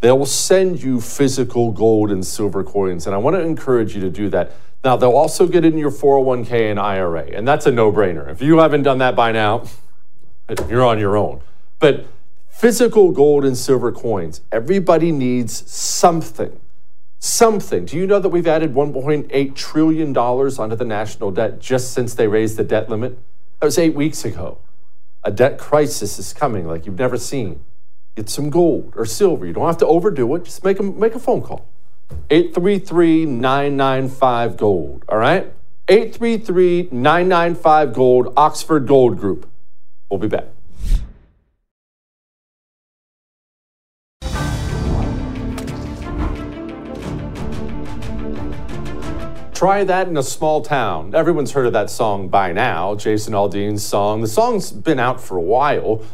[0.00, 4.10] They'll send you physical gold and silver coins, and I want to encourage you to
[4.10, 4.52] do that.
[4.84, 8.30] Now, they'll also get in your 401k and IRA, and that's a no brainer.
[8.30, 9.64] If you haven't done that by now,
[10.68, 11.40] you're on your own.
[11.78, 12.06] But
[12.56, 14.40] physical gold and silver coins.
[14.50, 16.58] Everybody needs something.
[17.18, 17.84] Something.
[17.84, 22.26] Do you know that we've added $1.8 trillion onto the national debt just since they
[22.26, 23.18] raised the debt limit?
[23.60, 24.58] That was eight weeks ago.
[25.22, 27.60] A debt crisis is coming like you've never seen.
[28.16, 29.44] Get some gold or silver.
[29.44, 30.44] You don't have to overdo it.
[30.44, 31.66] Just make a, make a phone call.
[32.30, 35.04] 833 995 Gold.
[35.08, 35.52] All right?
[35.88, 39.48] 833 995 Gold, Oxford Gold Group.
[40.08, 40.55] We'll be back.
[49.66, 51.12] Try that in a small town.
[51.12, 54.20] Everyone's heard of that song by now, Jason Aldean's song.
[54.20, 56.04] The song's been out for a while,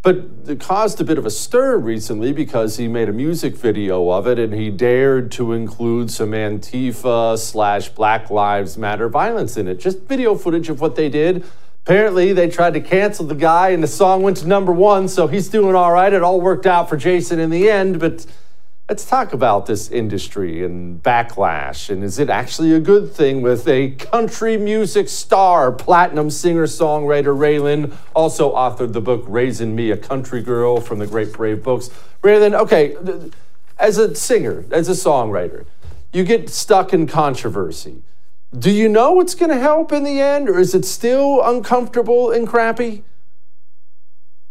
[0.00, 4.08] but it caused a bit of a stir recently because he made a music video
[4.08, 9.68] of it and he dared to include some Antifa slash Black Lives Matter violence in
[9.68, 9.78] it.
[9.78, 11.44] Just video footage of what they did.
[11.84, 15.26] Apparently, they tried to cancel the guy and the song went to number one, so
[15.26, 16.14] he's doing all right.
[16.14, 18.24] It all worked out for Jason in the end, but
[18.88, 21.88] Let's talk about this industry and backlash.
[21.88, 27.34] And is it actually a good thing with a country music star, platinum singer songwriter
[27.34, 31.90] RaeLynn, also authored the book Raising Me, a Country Girl from the Great Brave Books?
[32.22, 32.96] RaeLynn, okay,
[33.78, 35.64] as a singer, as a songwriter,
[36.12, 38.02] you get stuck in controversy.
[38.58, 42.32] Do you know it's going to help in the end, or is it still uncomfortable
[42.32, 43.04] and crappy?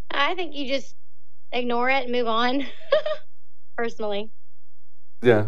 [0.09, 0.95] I think you just
[1.51, 2.65] ignore it and move on.
[3.81, 4.29] personally.
[5.23, 5.47] Yeah.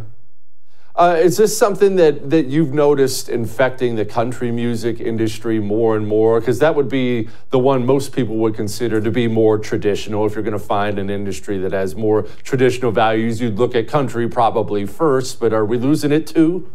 [0.96, 6.08] Uh, is this something that, that you've noticed infecting the country music industry more and
[6.08, 6.40] more?
[6.40, 10.26] Because that would be the one most people would consider to be more traditional.
[10.26, 13.88] If you're going to find an industry that has more traditional values, you'd look at
[13.88, 15.40] country probably first.
[15.40, 16.72] But are we losing it too?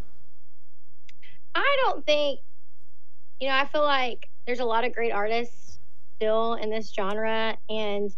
[1.56, 2.38] I don't think,
[3.40, 5.80] you know, I feel like there's a lot of great artists
[6.16, 7.56] still in this genre.
[7.68, 8.14] And,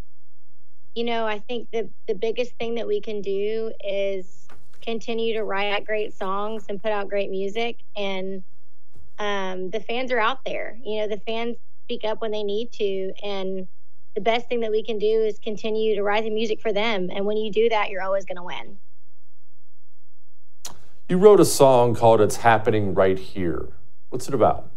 [0.95, 4.47] you know, I think the, the biggest thing that we can do is
[4.81, 7.77] continue to write great songs and put out great music.
[7.95, 8.43] And
[9.19, 10.77] um, the fans are out there.
[10.83, 13.13] You know, the fans speak up when they need to.
[13.23, 13.67] And
[14.15, 17.09] the best thing that we can do is continue to write the music for them.
[17.13, 18.77] And when you do that, you're always going to win.
[21.07, 23.69] You wrote a song called It's Happening Right Here.
[24.09, 24.69] What's it about?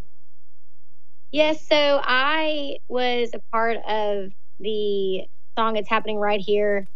[1.33, 6.86] Yes, so I was a part of the song It's Happening Right Here.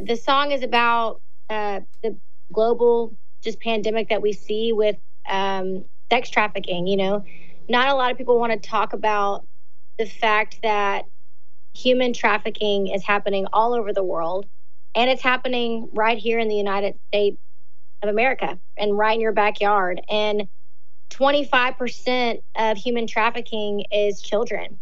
[0.00, 2.16] The song is about uh, the
[2.52, 4.96] global just pandemic that we see with
[5.28, 6.86] um, sex trafficking.
[6.86, 7.24] You know,
[7.68, 9.46] not a lot of people want to talk about
[9.98, 11.04] the fact that
[11.74, 14.46] human trafficking is happening all over the world
[14.94, 17.38] and it's happening right here in the United States
[18.02, 20.00] of America and right in your backyard.
[20.10, 20.48] And
[21.10, 24.78] 25% of human trafficking is children.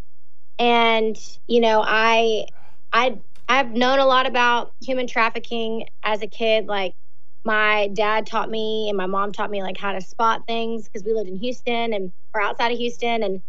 [0.58, 1.16] And,
[1.46, 2.46] you know, I,
[2.92, 6.66] I, I've known a lot about human trafficking as a kid.
[6.66, 6.94] Like
[7.44, 11.05] my dad taught me and my mom taught me like how to spot things because
[11.05, 13.42] we lived in Houston and or outside of Houston and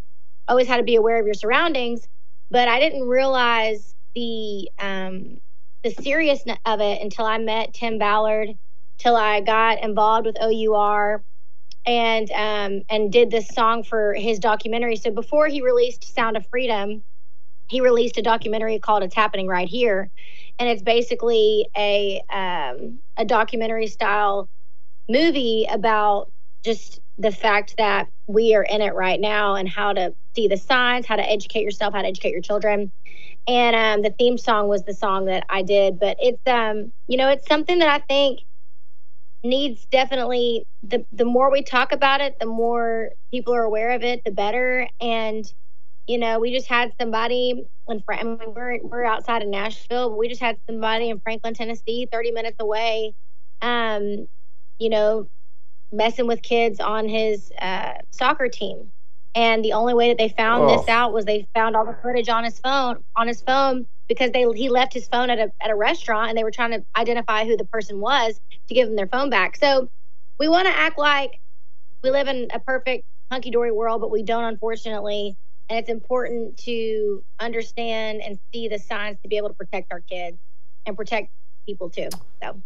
[0.47, 2.07] always had to be aware of your surroundings.
[2.49, 5.37] But I didn't realize the um,
[5.83, 8.49] the seriousness of it until I met Tim Ballard
[8.97, 11.23] till I got involved with OUR
[11.85, 14.95] and um, and did this song for his documentary.
[14.95, 17.03] So before he released Sound of Freedom,
[17.71, 20.11] he released a documentary called "It's Happening Right Here,"
[20.59, 24.49] and it's basically a um, a documentary style
[25.09, 26.27] movie about
[26.65, 30.57] just the fact that we are in it right now and how to see the
[30.57, 32.91] signs, how to educate yourself, how to educate your children.
[33.47, 37.17] And um, the theme song was the song that I did, but it's um, you
[37.17, 38.41] know, it's something that I think
[39.43, 44.03] needs definitely the the more we talk about it, the more people are aware of
[44.03, 44.87] it, the better.
[44.99, 45.45] And
[46.11, 50.17] you know, we just had somebody in I mean, we're we're outside of Nashville, but
[50.17, 53.13] we just had somebody in Franklin, Tennessee, 30 minutes away.
[53.61, 54.27] Um,
[54.77, 55.29] you know,
[55.93, 58.91] messing with kids on his uh, soccer team.
[59.35, 60.77] And the only way that they found oh.
[60.77, 64.31] this out was they found all the footage on his phone on his phone because
[64.31, 66.83] they he left his phone at a at a restaurant and they were trying to
[66.97, 69.55] identify who the person was to give them their phone back.
[69.55, 69.87] So
[70.41, 71.39] we want to act like
[72.03, 75.37] we live in a perfect hunky dory world, but we don't, unfortunately.
[75.71, 80.01] And it's important to understand and see the signs to be able to protect our
[80.01, 80.37] kids
[80.85, 81.29] and protect
[81.65, 82.09] people too.
[82.43, 82.61] So.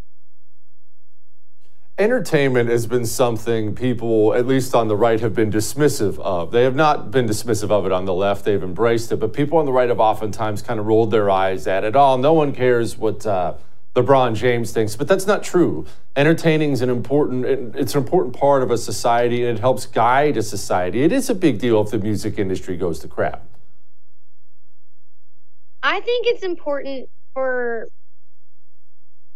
[1.99, 6.51] Entertainment has been something people, at least on the right, have been dismissive of.
[6.51, 9.59] They have not been dismissive of it on the left, they've embraced it, but people
[9.59, 11.95] on the right have oftentimes kind of rolled their eyes at it.
[11.95, 13.53] Oh, no one cares what uh,
[13.95, 15.85] LeBron James thinks, but that's not true.
[16.17, 20.35] Entertaining is an important it's an important part of a society and it helps guide
[20.35, 21.03] a society.
[21.03, 23.45] It is a big deal if the music industry goes to crap.
[25.81, 27.87] I think it's important for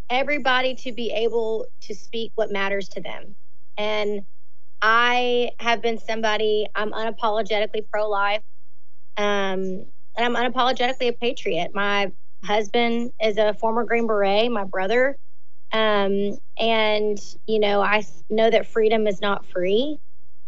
[0.10, 3.36] everybody to be able to speak what matters to them.
[3.78, 4.26] And
[4.82, 8.42] I have been somebody, I'm unapologetically pro life.
[9.16, 9.86] Um,
[10.18, 11.72] and I'm unapologetically a patriot.
[11.74, 12.12] My
[12.44, 15.16] husband is a former Green Beret, my brother.
[15.72, 19.98] Um, and, you know, I know that freedom is not free.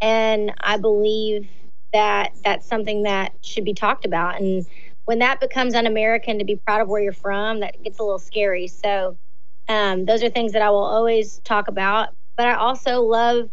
[0.01, 1.47] And I believe
[1.93, 4.41] that that's something that should be talked about.
[4.41, 4.65] And
[5.05, 8.03] when that becomes un American to be proud of where you're from, that gets a
[8.03, 8.67] little scary.
[8.67, 9.17] So,
[9.67, 12.09] um, those are things that I will always talk about.
[12.37, 13.49] But I also love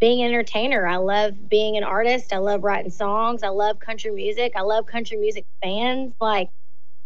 [0.00, 0.86] being an entertainer.
[0.86, 2.32] I love being an artist.
[2.32, 3.42] I love writing songs.
[3.42, 4.52] I love country music.
[4.56, 6.12] I love country music fans.
[6.20, 6.48] Like,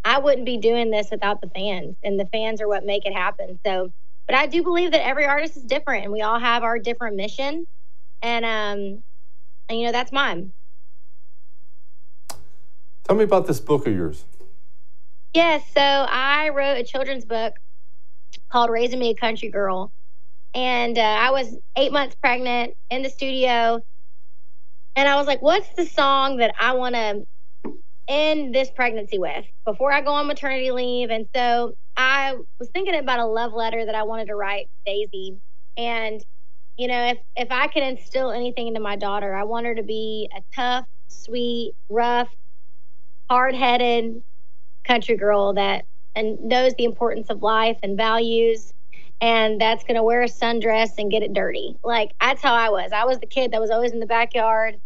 [0.05, 3.13] I wouldn't be doing this without the fans, and the fans are what make it
[3.13, 3.59] happen.
[3.65, 3.93] So,
[4.27, 7.17] but I do believe that every artist is different, and we all have our different
[7.17, 7.67] mission,
[8.23, 9.03] and um,
[9.69, 10.53] and you know that's mine.
[13.05, 14.25] Tell me about this book of yours.
[15.35, 17.55] Yes, so I wrote a children's book
[18.49, 19.93] called "Raising Me a Country Girl,"
[20.55, 23.81] and uh, I was eight months pregnant in the studio,
[24.97, 27.27] and I was like, "What's the song that I want to
[28.11, 31.11] end this pregnancy with before I go on maternity leave.
[31.11, 35.39] And so I was thinking about a love letter that I wanted to write Daisy.
[35.77, 36.21] And,
[36.77, 39.85] you know, if, if I could instill anything into my daughter, I want her to
[39.85, 42.29] be a tough, sweet, rough,
[43.31, 44.23] hard headed
[44.85, 45.85] country girl that
[46.17, 48.73] and knows the importance of life and values
[49.21, 51.77] and that's going to wear a sundress and get it dirty.
[51.85, 52.91] Like that's how I was.
[52.93, 54.81] I was the kid that was always in the backyard,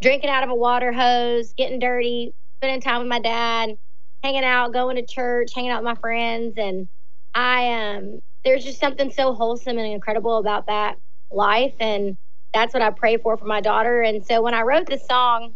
[0.00, 2.32] drinking out of a water hose, getting dirty,
[2.62, 3.76] spending time with my dad,
[4.22, 6.54] hanging out, going to church, hanging out with my friends.
[6.56, 6.88] And
[7.34, 10.96] I, um, there's just something so wholesome and incredible about that
[11.32, 11.74] life.
[11.80, 12.16] And
[12.54, 14.00] that's what I pray for for my daughter.
[14.02, 15.54] And so when I wrote this song,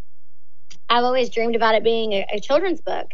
[0.89, 3.07] I've always dreamed about it being a, a children's book.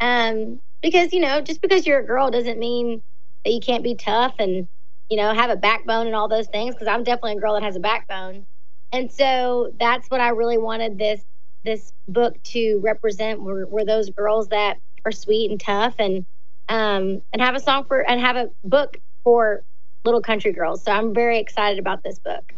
[0.00, 3.02] Um, because, you know, just because you're a girl doesn't mean
[3.44, 4.66] that you can't be tough and,
[5.10, 6.74] you know, have a backbone and all those things.
[6.74, 8.46] Because I'm definitely a girl that has a backbone.
[8.92, 11.20] And so that's what I really wanted this
[11.66, 16.24] this book to represent were, were those girls that are sweet and tough and
[16.68, 19.62] um, and have a song for and have a book for
[20.04, 20.82] little country girls.
[20.82, 22.54] So I'm very excited about this book.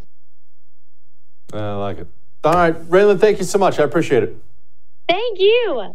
[1.52, 2.06] I like it.
[2.44, 3.80] All right, RaeLynn, thank you so much.
[3.80, 4.36] I appreciate it.
[5.09, 5.94] Thank you.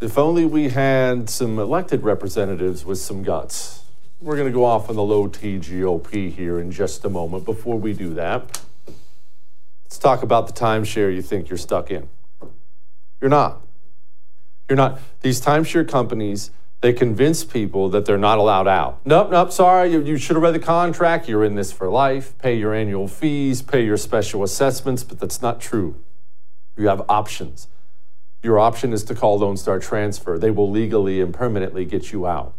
[0.00, 3.84] If only we had some elected representatives with some guts.
[4.20, 7.44] We're going to go off on the low T GOP here in just a moment.
[7.44, 8.60] Before we do that,
[9.94, 12.08] let's talk about the timeshare you think you're stuck in.
[13.20, 13.64] You're not.
[14.68, 14.98] You're not.
[15.20, 19.06] These timeshare companies, they convince people that they're not allowed out.
[19.06, 21.28] Nope, nope, sorry, you, you should have read the contract.
[21.28, 22.36] You're in this for life.
[22.38, 25.94] Pay your annual fees, pay your special assessments, but that's not true.
[26.76, 27.68] You have options.
[28.42, 30.40] Your option is to call Lone Star Transfer.
[30.40, 32.54] They will legally and permanently get you out.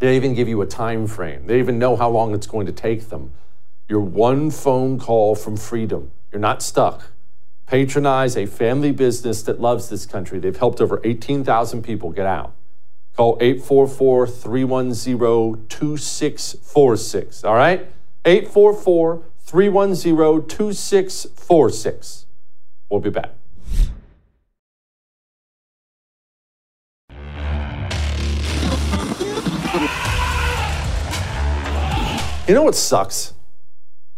[0.00, 1.46] They even give you a time frame.
[1.46, 3.30] They even know how long it's going to take them.
[3.88, 6.10] You're one phone call from freedom.
[6.36, 7.12] You're not stuck.
[7.66, 10.38] Patronize a family business that loves this country.
[10.38, 12.52] They've helped over 18,000 people get out.
[13.16, 17.42] Call 844 310 2646.
[17.42, 17.88] All right?
[18.26, 22.26] 844 310 2646.
[22.90, 23.30] We'll be back.
[32.46, 33.32] You know what sucks?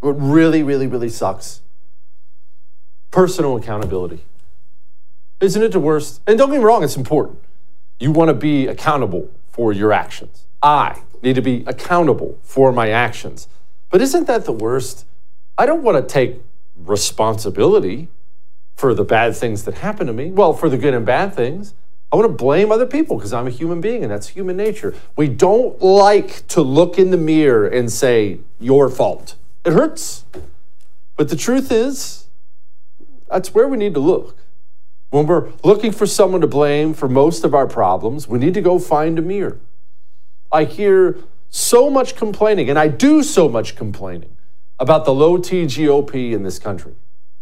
[0.00, 1.62] What really, really, really sucks?
[3.10, 4.24] Personal accountability.
[5.40, 6.20] Isn't it the worst?
[6.26, 7.38] And don't get me wrong, it's important.
[8.00, 10.46] You want to be accountable for your actions.
[10.62, 13.48] I need to be accountable for my actions.
[13.90, 15.06] But isn't that the worst?
[15.56, 16.42] I don't want to take
[16.76, 18.08] responsibility
[18.76, 20.30] for the bad things that happen to me.
[20.30, 21.74] Well, for the good and bad things.
[22.10, 24.94] I want to blame other people because I'm a human being and that's human nature.
[25.16, 29.34] We don't like to look in the mirror and say, your fault.
[29.64, 30.24] It hurts.
[31.16, 32.27] But the truth is,
[33.30, 34.36] that's where we need to look.
[35.10, 38.60] When we're looking for someone to blame for most of our problems, we need to
[38.60, 39.58] go find a mirror.
[40.52, 41.16] I hear
[41.50, 44.36] so much complaining, and I do so much complaining
[44.78, 46.94] about the low T GOP in this country.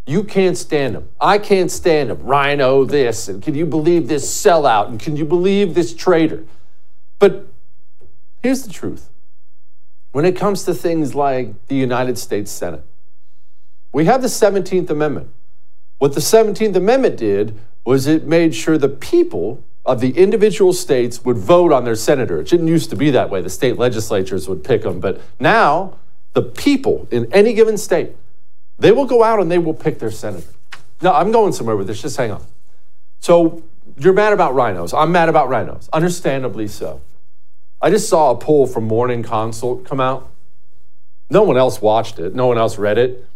[0.07, 1.09] You can't stand them.
[1.21, 2.23] I can't stand them.
[2.23, 6.45] Rhino this, and can you believe this sellout, and can you believe this traitor?
[7.19, 7.49] But
[8.43, 9.11] here's the truth
[10.13, 12.85] when it comes to things like the United States Senate,
[13.93, 15.31] we have the 17th Amendment.
[15.99, 21.25] What the 17th Amendment did was it made sure the people of the individual states
[21.25, 22.41] would vote on their senator.
[22.41, 23.41] It didn't used to be that way.
[23.41, 24.99] The state legislatures would pick them.
[25.01, 25.97] But now,
[26.33, 28.15] the people in any given state
[28.79, 30.53] they will go out and they will pick their senator.
[31.03, 32.03] No, I'm going somewhere with this.
[32.03, 32.45] Just hang on.
[33.21, 33.63] So
[33.99, 34.93] you're mad about rhinos.
[34.93, 35.89] I'm mad about rhinos.
[35.93, 37.01] Understandably so.
[37.81, 40.31] I just saw a poll from Morning Consult come out.
[41.29, 42.35] No one else watched it.
[42.35, 43.27] No one else read it.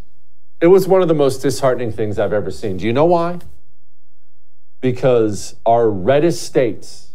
[0.60, 2.76] It was one of the most disheartening things I've ever seen.
[2.76, 3.38] Do you know why?
[4.80, 7.12] Because our reddest states,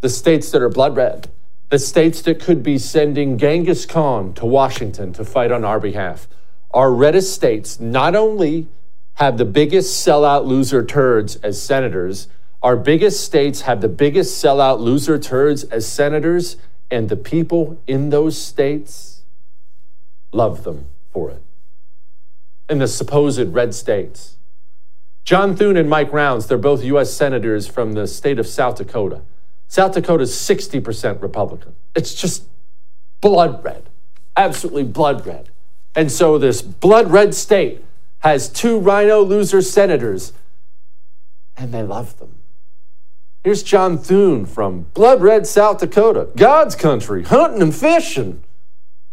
[0.00, 1.28] the states that are blood red,
[1.68, 6.28] the states that could be sending Genghis Khan to Washington to fight on our behalf,
[6.70, 8.68] our reddest states not only
[9.14, 12.28] have the biggest sellout loser turds as senators,
[12.62, 16.56] our biggest states have the biggest sellout loser turds as senators,
[16.90, 19.22] and the people in those states
[20.32, 21.42] love them for it.
[22.68, 24.36] In the supposed red states.
[25.24, 27.12] John Thune and Mike Rounds, they're both U.S.
[27.12, 29.22] senators from the state of South Dakota.
[29.68, 31.74] South Dakota is 60% Republican.
[31.94, 32.44] It's just
[33.20, 33.90] blood red,
[34.36, 35.50] absolutely blood red.
[35.94, 37.84] And so this blood red state
[38.20, 40.32] has two rhino loser senators,
[41.56, 42.34] and they love them.
[43.44, 48.42] Here's John Thune from blood red South Dakota, God's country, hunting and fishing,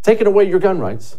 [0.01, 1.17] taking away your gun rights.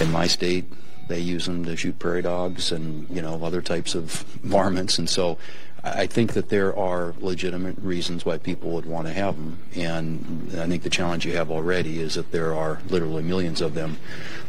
[0.00, 0.70] In my state,
[1.08, 4.10] they use them to shoot prairie dogs and you know other types of
[4.42, 5.38] varmints, and so
[5.82, 10.50] I think that there are legitimate reasons why people would want to have them, and
[10.58, 13.98] I think the challenge you have already is that there are literally millions of them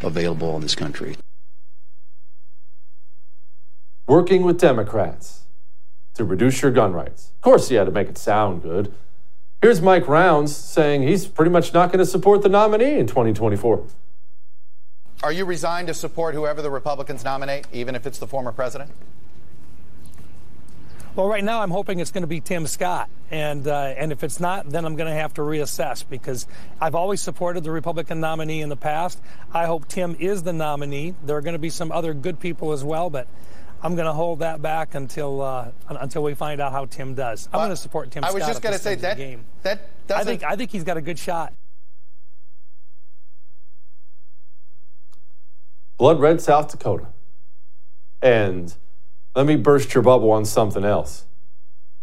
[0.02, 1.16] available in this country.
[4.08, 5.42] Working with Democrats
[6.16, 7.32] to reduce your gun rights.
[7.36, 8.92] Of course, you had to make it sound good.
[9.62, 13.86] Here's Mike Rounds saying he's pretty much not going to support the nominee in 2024.
[15.24, 18.92] Are you resigned to support whoever the Republicans nominate, even if it's the former president?
[21.16, 24.24] Well, right now I'm hoping it's going to be Tim Scott, and uh, and if
[24.24, 26.46] it's not, then I'm going to have to reassess because
[26.80, 29.20] I've always supported the Republican nominee in the past.
[29.52, 31.16] I hope Tim is the nominee.
[31.26, 33.28] There are going to be some other good people as well, but
[33.82, 37.50] I'm going to hold that back until uh, until we find out how Tim does.
[37.52, 38.22] I'm going to support Tim.
[38.22, 38.30] Scott.
[38.30, 39.44] I was Scott just going to say that game.
[39.64, 39.80] that
[40.14, 41.52] I think I think he's got a good shot.
[45.98, 47.08] Blood Red, South Dakota,
[48.22, 48.76] and
[49.36, 51.26] let me burst your bubble on something else.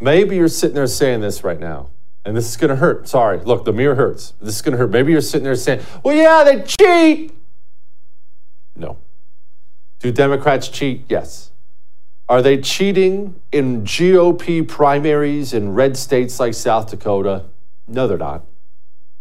[0.01, 1.91] Maybe you're sitting there saying this right now,
[2.25, 3.09] and this is going to hurt.
[3.09, 4.35] Sorry, look, the mirror hurts.
[4.41, 4.91] This is going to hurt.
[4.91, 7.33] Maybe you're sitting there saying, well, yeah, they cheat.
[8.75, 8.99] No.
[10.01, 11.05] Do Democrats cheat?
[11.09, 11.53] Yes.
[12.29, 17.45] Are they cheating in GOP primaries in red states like South Dakota?
[17.87, 18.45] No, they're not.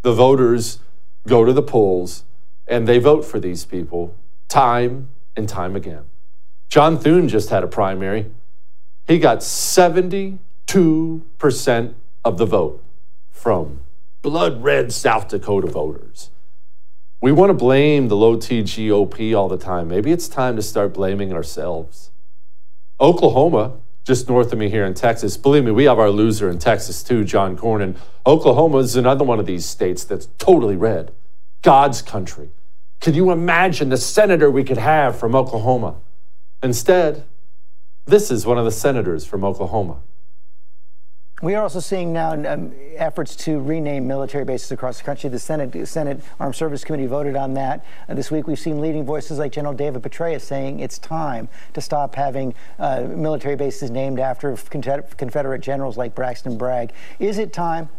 [0.01, 0.79] The voters
[1.27, 2.23] go to the polls
[2.67, 4.15] and they vote for these people
[4.53, 6.03] time and time again.
[6.69, 8.29] John Thune just had a primary.
[9.07, 10.37] He got 72%
[12.23, 12.83] of the vote
[13.31, 13.81] from
[14.21, 16.29] blood red South Dakota voters.
[17.19, 19.87] We want to blame the low T GOP all the time.
[19.87, 22.11] Maybe it's time to start blaming ourselves.
[23.01, 26.59] Oklahoma, just north of me here in Texas, believe me, we have our loser in
[26.59, 27.97] Texas too, John Cornyn.
[28.23, 31.11] Oklahoma is another one of these states that's totally red.
[31.63, 32.51] God's country.
[33.03, 35.97] Could you imagine the senator we could have from Oklahoma?
[36.63, 37.25] Instead,
[38.05, 39.97] this is one of the senators from Oklahoma.
[41.41, 45.29] We are also seeing now um, efforts to rename military bases across the country.
[45.29, 47.85] The Senate, Senate Armed Service Committee voted on that.
[48.07, 51.81] Uh, this week, we've seen leading voices like General David Petraeus saying it's time to
[51.81, 56.93] stop having uh, military bases named after Confederate generals like Braxton Bragg.
[57.19, 57.89] Is it time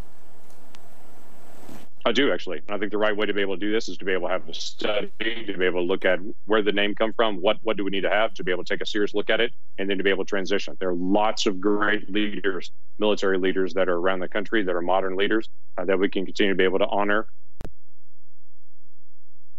[2.07, 2.61] I do actually.
[2.69, 4.29] I think the right way to be able to do this is to be able
[4.29, 7.41] to have a study, to be able to look at where the name come from,
[7.41, 9.31] what what do we need to have to be able to take a serious look
[9.31, 10.77] at it, and then to be able to transition.
[10.79, 14.83] There are lots of great leaders, military leaders that are around the country that are
[14.83, 15.49] modern leaders
[15.79, 17.27] uh, that we can continue to be able to honor.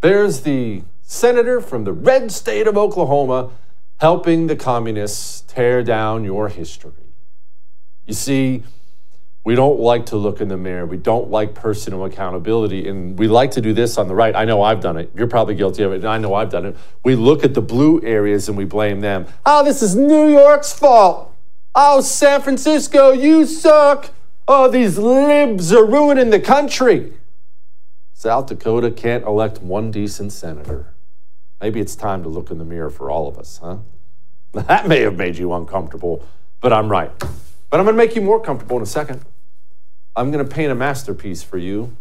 [0.01, 3.51] There's the senator from the red state of Oklahoma
[3.97, 6.91] helping the communists tear down your history.
[8.05, 8.63] You see,
[9.45, 10.87] we don't like to look in the mirror.
[10.87, 12.89] We don't like personal accountability.
[12.89, 14.35] And we like to do this on the right.
[14.35, 15.11] I know I've done it.
[15.15, 15.97] You're probably guilty of it.
[15.97, 16.75] And I know I've done it.
[17.03, 19.27] We look at the blue areas and we blame them.
[19.45, 21.31] Oh, this is New York's fault.
[21.75, 24.09] Oh, San Francisco, you suck.
[24.47, 27.13] Oh, these libs are ruining the country.
[28.13, 30.95] South Dakota can't elect one decent senator.
[31.61, 33.77] Maybe it's time to look in the mirror for all of us, huh?
[34.53, 36.25] That may have made you uncomfortable,
[36.61, 37.11] but I'm right.
[37.69, 39.23] But I'm going to make you more comfortable in a second.
[40.17, 41.95] I'm going to paint a masterpiece for you.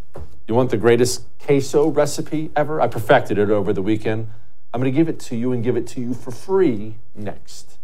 [0.47, 2.81] You want the greatest queso recipe ever?
[2.81, 4.29] I perfected it over the weekend.
[4.73, 7.79] I'm going to give it to you and give it to you for free next.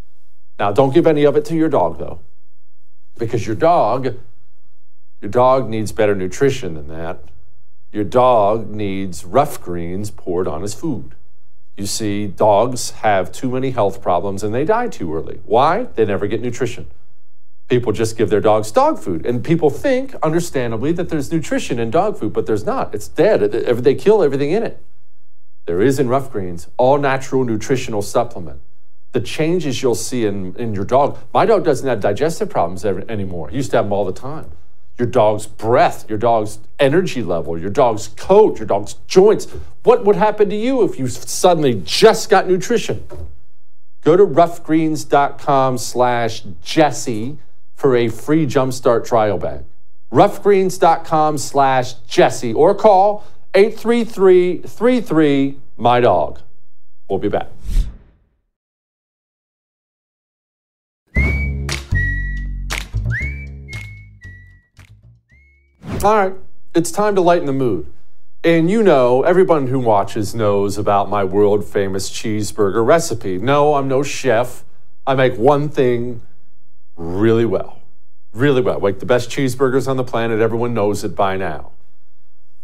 [0.59, 2.21] Now, don't give any of it to your dog, though,
[3.19, 4.19] because your dog,
[5.21, 7.25] your dog needs better nutrition than that.
[7.93, 11.17] Your dog needs Ruff Greens poured on his food.
[11.77, 15.41] You see, dogs have too many health problems and they die too early.
[15.45, 15.85] Why?
[15.85, 16.87] They never get nutrition.
[17.71, 19.25] People just give their dogs dog food.
[19.25, 22.93] And people think, understandably, that there's nutrition in dog food, but there's not.
[22.93, 23.53] It's dead.
[23.53, 24.83] They kill everything in it.
[25.67, 28.61] There is in Ruff Greens, all natural nutritional supplement.
[29.13, 31.19] The changes you'll see in, in your dog.
[31.33, 33.51] My dog doesn't have digestive problems ever, anymore.
[33.51, 34.51] He used to have them all the time.
[34.99, 39.47] Your dog's breath, your dog's energy level, your dog's coat, your dog's joints.
[39.85, 43.07] What would happen to you if you suddenly just got nutrition?
[44.03, 47.39] Go to ruffgreens.com slash Jesse
[47.81, 49.65] for a free Jumpstart trial bag.
[50.13, 53.25] Ruffgreens.com slash Jesse or call
[53.55, 56.41] 833 my dog.
[57.09, 57.47] We'll be back.
[66.05, 66.35] All right,
[66.75, 67.87] it's time to lighten the mood.
[68.45, 73.39] And you know, everyone who watches knows about my world famous cheeseburger recipe.
[73.39, 74.65] No, I'm no chef.
[75.07, 76.21] I make one thing
[76.97, 77.81] really well.
[78.33, 78.79] Really well.
[78.79, 80.41] Like the best cheeseburgers on the planet.
[80.41, 81.73] Everyone knows it by now.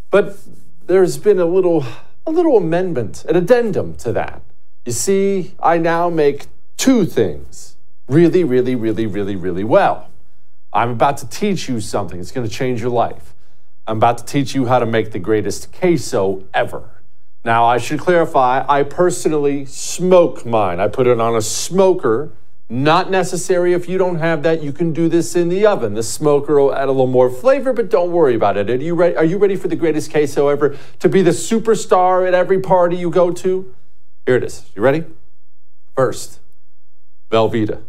[0.09, 0.37] But
[0.85, 1.85] there's been a little,
[2.25, 4.41] a little amendment, an addendum to that.
[4.85, 6.45] You see, I now make
[6.77, 7.75] two things
[8.07, 10.09] really, really, really, really, really well.
[10.71, 12.19] I'm about to teach you something.
[12.19, 13.33] It's going to change your life.
[13.85, 16.89] I'm about to teach you how to make the greatest queso ever.
[17.43, 20.79] Now, I should clarify, I personally smoke mine.
[20.79, 22.31] I put it on a smoker
[22.69, 24.61] not necessary if you don't have that.
[24.61, 25.93] You can do this in the oven.
[25.93, 28.69] The smoker will add a little more flavor, but don't worry about it.
[28.69, 30.77] Are you ready, are you ready for the greatest queso ever?
[30.99, 33.73] To be the superstar at every party you go to?
[34.25, 34.69] Here it is.
[34.75, 35.05] You ready?
[35.95, 36.39] First,
[37.31, 37.81] Velveeta.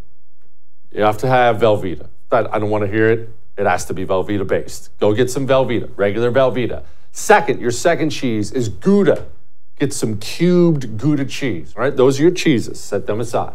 [0.93, 2.09] You have to have Velveeta.
[2.31, 3.31] I don't want to hear it.
[3.57, 4.97] It has to be Velveeta based.
[5.01, 6.85] Go get some Velveeta, regular Velveeta.
[7.11, 9.27] Second, your second cheese is Gouda.
[9.81, 11.97] Get some cubed Gouda cheese, right?
[11.97, 12.79] Those are your cheeses.
[12.79, 13.55] Set them aside.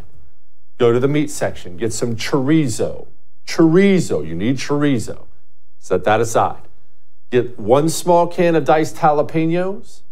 [0.77, 1.77] Go to the meat section.
[1.77, 3.07] Get some chorizo.
[3.47, 4.25] Chorizo.
[4.27, 5.25] You need chorizo.
[5.79, 6.61] Set that aside.
[7.33, 10.03] Get one small can of diced jalapenos,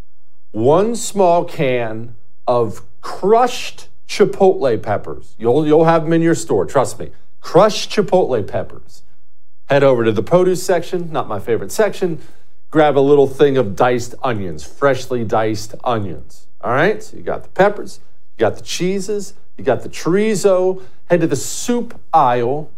[0.49, 2.15] one small can
[2.47, 5.35] of crushed chipotle peppers.
[5.37, 7.11] You'll, you'll have them in your store, trust me.
[7.39, 9.03] Crushed chipotle peppers.
[9.69, 12.19] Head over to the produce section, not my favorite section.
[12.71, 16.47] Grab a little thing of diced onions, freshly diced onions.
[16.59, 17.99] All right, so you got the peppers,
[18.35, 20.81] you got the cheeses, you got the chorizo.
[21.07, 22.71] Head to the soup aisle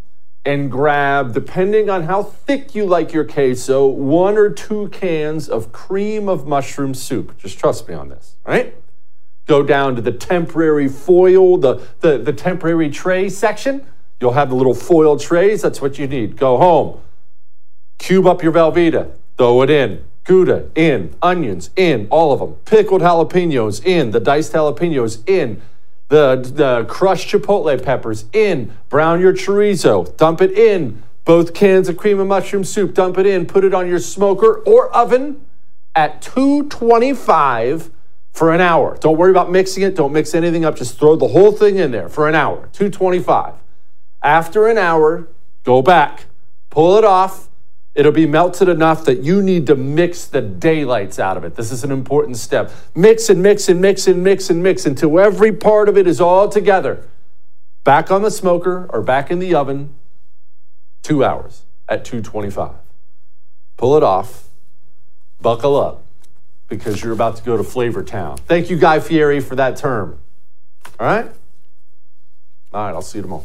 [0.44, 5.72] and grab, depending on how thick you like your queso, one or two cans of
[5.72, 7.38] cream of mushroom soup.
[7.38, 8.74] Just trust me on this, right?
[9.46, 13.86] Go down to the temporary foil, the, the, the temporary tray section.
[14.20, 15.62] You'll have the little foil trays.
[15.62, 16.36] That's what you need.
[16.36, 17.00] Go home.
[17.98, 19.12] Cube up your Velveeta.
[19.38, 20.04] Throw it in.
[20.24, 21.14] Gouda in.
[21.22, 22.08] Onions in.
[22.10, 22.54] All of them.
[22.66, 24.10] Pickled jalapenos in.
[24.10, 25.62] The diced jalapenos in
[26.08, 31.96] the, the crushed chipotle peppers in, brown your chorizo, dump it in, both cans of
[31.96, 35.44] cream and mushroom soup, dump it in, put it on your smoker or oven
[35.94, 37.90] at 225
[38.32, 38.96] for an hour.
[39.00, 41.90] Don't worry about mixing it, don't mix anything up, just throw the whole thing in
[41.90, 43.54] there for an hour, 225.
[44.22, 45.28] After an hour,
[45.62, 46.26] go back,
[46.68, 47.48] pull it off,
[47.94, 51.54] It'll be melted enough that you need to mix the daylights out of it.
[51.54, 52.72] This is an important step.
[52.94, 56.20] Mix and mix and mix and mix and mix until every part of it is
[56.20, 57.06] all together.
[57.84, 59.94] Back on the smoker or back in the oven,
[61.02, 62.72] two hours at 225.
[63.76, 64.48] Pull it off,
[65.40, 66.04] buckle up,
[66.68, 68.38] because you're about to go to Flavor Town.
[68.38, 70.18] Thank you, Guy Fieri, for that term.
[70.98, 71.26] All right?
[72.72, 73.44] All right, I'll see you tomorrow.